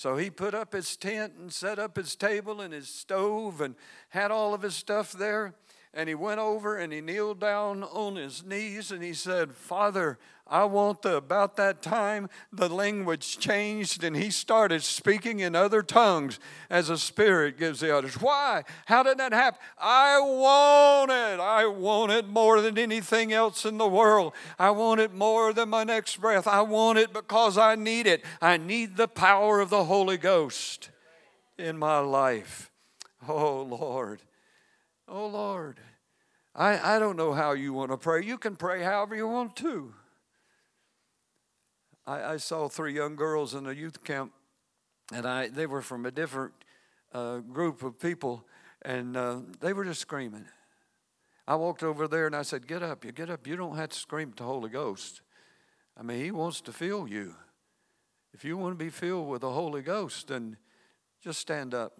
So 0.00 0.16
he 0.16 0.30
put 0.30 0.54
up 0.54 0.72
his 0.72 0.96
tent 0.96 1.34
and 1.38 1.52
set 1.52 1.78
up 1.78 1.94
his 1.94 2.16
table 2.16 2.62
and 2.62 2.72
his 2.72 2.88
stove 2.88 3.60
and 3.60 3.74
had 4.08 4.30
all 4.30 4.54
of 4.54 4.62
his 4.62 4.74
stuff 4.74 5.12
there. 5.12 5.52
And 5.92 6.08
he 6.08 6.14
went 6.14 6.38
over 6.38 6.76
and 6.76 6.92
he 6.92 7.00
kneeled 7.00 7.40
down 7.40 7.82
on 7.82 8.14
his 8.14 8.44
knees 8.44 8.92
and 8.92 9.02
he 9.02 9.12
said, 9.12 9.52
Father, 9.52 10.18
I 10.46 10.64
want 10.64 11.02
the, 11.02 11.16
about 11.16 11.56
that 11.56 11.82
time, 11.82 12.28
the 12.52 12.68
language 12.68 13.38
changed 13.38 14.04
and 14.04 14.16
he 14.16 14.30
started 14.30 14.84
speaking 14.84 15.40
in 15.40 15.56
other 15.56 15.82
tongues 15.82 16.38
as 16.68 16.90
a 16.90 16.98
Spirit 16.98 17.58
gives 17.58 17.80
the 17.80 17.96
others. 17.96 18.20
Why? 18.20 18.64
How 18.86 19.02
did 19.02 19.18
that 19.18 19.32
happen? 19.32 19.60
I 19.78 20.20
want 20.20 21.10
it. 21.10 21.40
I 21.40 21.66
want 21.66 22.12
it 22.12 22.28
more 22.28 22.60
than 22.60 22.78
anything 22.78 23.32
else 23.32 23.64
in 23.64 23.78
the 23.78 23.88
world. 23.88 24.32
I 24.60 24.70
want 24.70 25.00
it 25.00 25.12
more 25.12 25.52
than 25.52 25.68
my 25.68 25.82
next 25.82 26.20
breath. 26.20 26.46
I 26.46 26.62
want 26.62 26.98
it 26.98 27.12
because 27.12 27.58
I 27.58 27.74
need 27.74 28.06
it. 28.06 28.24
I 28.40 28.56
need 28.58 28.96
the 28.96 29.08
power 29.08 29.58
of 29.60 29.70
the 29.70 29.84
Holy 29.84 30.18
Ghost 30.18 30.90
in 31.58 31.78
my 31.78 31.98
life. 31.98 32.70
Oh, 33.28 33.62
Lord. 33.62 34.20
Oh, 35.12 35.26
Lord. 35.26 35.80
I, 36.54 36.96
I 36.96 36.98
don't 37.00 37.16
know 37.16 37.32
how 37.32 37.52
you 37.52 37.72
want 37.72 37.90
to 37.90 37.96
pray. 37.96 38.24
You 38.24 38.38
can 38.38 38.54
pray 38.54 38.84
however 38.84 39.16
you 39.16 39.26
want 39.26 39.56
to. 39.56 39.92
I, 42.06 42.34
I 42.34 42.36
saw 42.36 42.68
three 42.68 42.94
young 42.94 43.16
girls 43.16 43.54
in 43.54 43.66
a 43.66 43.72
youth 43.72 44.04
camp, 44.04 44.32
and 45.12 45.26
I 45.26 45.48
they 45.48 45.66
were 45.66 45.82
from 45.82 46.06
a 46.06 46.12
different 46.12 46.54
uh, 47.12 47.38
group 47.38 47.82
of 47.82 47.98
people, 47.98 48.44
and 48.82 49.16
uh, 49.16 49.40
they 49.60 49.72
were 49.72 49.84
just 49.84 50.00
screaming. 50.00 50.44
I 51.46 51.56
walked 51.56 51.82
over 51.82 52.06
there 52.06 52.26
and 52.26 52.36
I 52.36 52.42
said, 52.42 52.68
"Get 52.68 52.82
up! 52.82 53.04
You 53.04 53.10
get 53.10 53.30
up! 53.30 53.46
You 53.46 53.56
don't 53.56 53.76
have 53.76 53.90
to 53.90 53.98
scream 53.98 54.30
at 54.30 54.36
the 54.36 54.44
Holy 54.44 54.70
Ghost. 54.70 55.22
I 55.96 56.02
mean, 56.02 56.24
He 56.24 56.30
wants 56.30 56.60
to 56.62 56.72
fill 56.72 57.08
you. 57.08 57.34
If 58.32 58.44
you 58.44 58.56
want 58.56 58.78
to 58.78 58.84
be 58.84 58.90
filled 58.90 59.28
with 59.28 59.40
the 59.40 59.50
Holy 59.50 59.82
Ghost, 59.82 60.28
then 60.28 60.56
just 61.22 61.40
stand 61.40 61.74
up, 61.74 61.92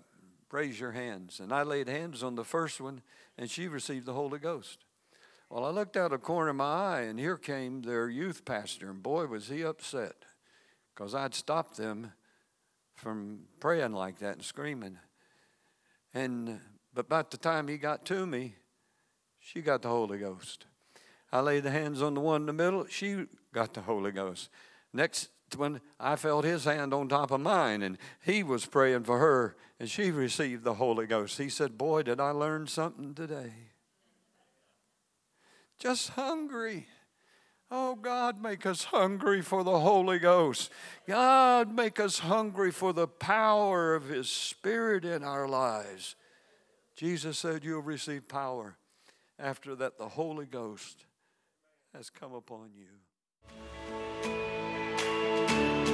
raise 0.53 0.78
your 0.80 0.92
hands." 0.92 1.40
And 1.40 1.53
I 1.53 1.62
laid 1.62 1.88
hands 1.88 2.22
on 2.22 2.34
the 2.34 2.44
first 2.44 2.80
one, 2.80 3.03
and 3.36 3.51
she 3.51 3.68
received 3.68 4.07
the 4.07 4.14
Holy 4.14 4.38
Ghost. 4.38 4.84
Well, 5.48 5.64
I 5.64 5.70
looked 5.70 5.96
out 5.96 6.12
a 6.12 6.18
corner 6.18 6.51
of 6.51 6.57
my 6.57 6.64
eye, 6.64 7.01
and 7.03 7.18
here 7.18 7.36
came 7.36 7.82
their 7.82 8.09
youth 8.09 8.44
pastor, 8.44 8.90
and 8.90 9.03
boy, 9.03 9.26
was 9.26 9.48
he 9.48 9.64
upset 9.64 10.24
because 10.94 11.14
I'd 11.14 11.34
stopped 11.34 11.76
them 11.76 12.12
from 12.94 13.48
praying 13.59 13.92
like 13.92 14.18
that 14.18 14.34
and 14.34 14.44
screaming. 14.44 14.98
And 16.12 16.61
but 16.92 17.09
by 17.09 17.22
the 17.22 17.36
time 17.36 17.68
he 17.68 17.78
got 17.78 18.05
to 18.07 18.26
me, 18.26 18.57
she 19.38 19.62
got 19.62 19.82
the 19.82 19.88
Holy 19.88 20.18
Ghost. 20.18 20.66
I 21.32 21.40
laid 21.40 21.62
the 21.62 21.70
hands 21.70 22.03
on 22.03 22.14
the 22.14 22.20
one 22.20 22.42
in 22.42 22.46
the 22.46 22.53
middle, 22.53 22.86
she 22.86 23.26
got 23.53 23.74
the 23.74 23.82
Holy 23.82 24.11
Ghost. 24.11 24.51
Next 24.92 25.30
when 25.57 25.80
I 25.98 26.16
felt 26.16 26.44
his 26.44 26.64
hand 26.64 26.92
on 26.94 27.09
top 27.09 27.30
of 27.30 27.40
mine, 27.40 27.82
and 27.82 27.98
he 28.24 28.42
was 28.42 28.66
praying 28.66 29.05
for 29.05 29.18
her, 29.18 29.57
and 29.78 29.90
she 29.90 30.11
received 30.11 30.64
the 30.64 30.74
Holy 30.74 31.07
Ghost. 31.07 31.38
He 31.38 31.48
said, 31.48 31.78
Boy, 31.78 32.03
did 32.03 32.20
I 32.20 32.30
learn 32.30 32.66
something 32.66 33.14
today 33.14 33.53
just 35.80 36.11
hungry. 36.11 36.86
Oh, 37.70 37.94
God, 37.94 38.40
make 38.40 38.66
us 38.66 38.84
hungry 38.84 39.42
for 39.42 39.64
the 39.64 39.80
Holy 39.80 40.18
Ghost. 40.18 40.70
God, 41.09 41.74
make 41.74 41.98
us 41.98 42.18
hungry 42.18 42.70
for 42.70 42.92
the 42.92 43.09
power 43.09 43.94
of 43.94 44.09
His 44.09 44.28
Spirit 44.28 45.05
in 45.05 45.24
our 45.24 45.48
lives. 45.48 46.16
Jesus 46.96 47.38
said, 47.38 47.64
You'll 47.64 47.80
receive 47.80 48.28
power 48.28 48.76
after 49.38 49.74
that 49.76 49.98
the 49.98 50.09
Holy 50.09 50.46
Ghost 50.46 51.07
has 51.94 52.11
come 52.11 52.34
upon 52.34 52.70
you. 52.76 54.49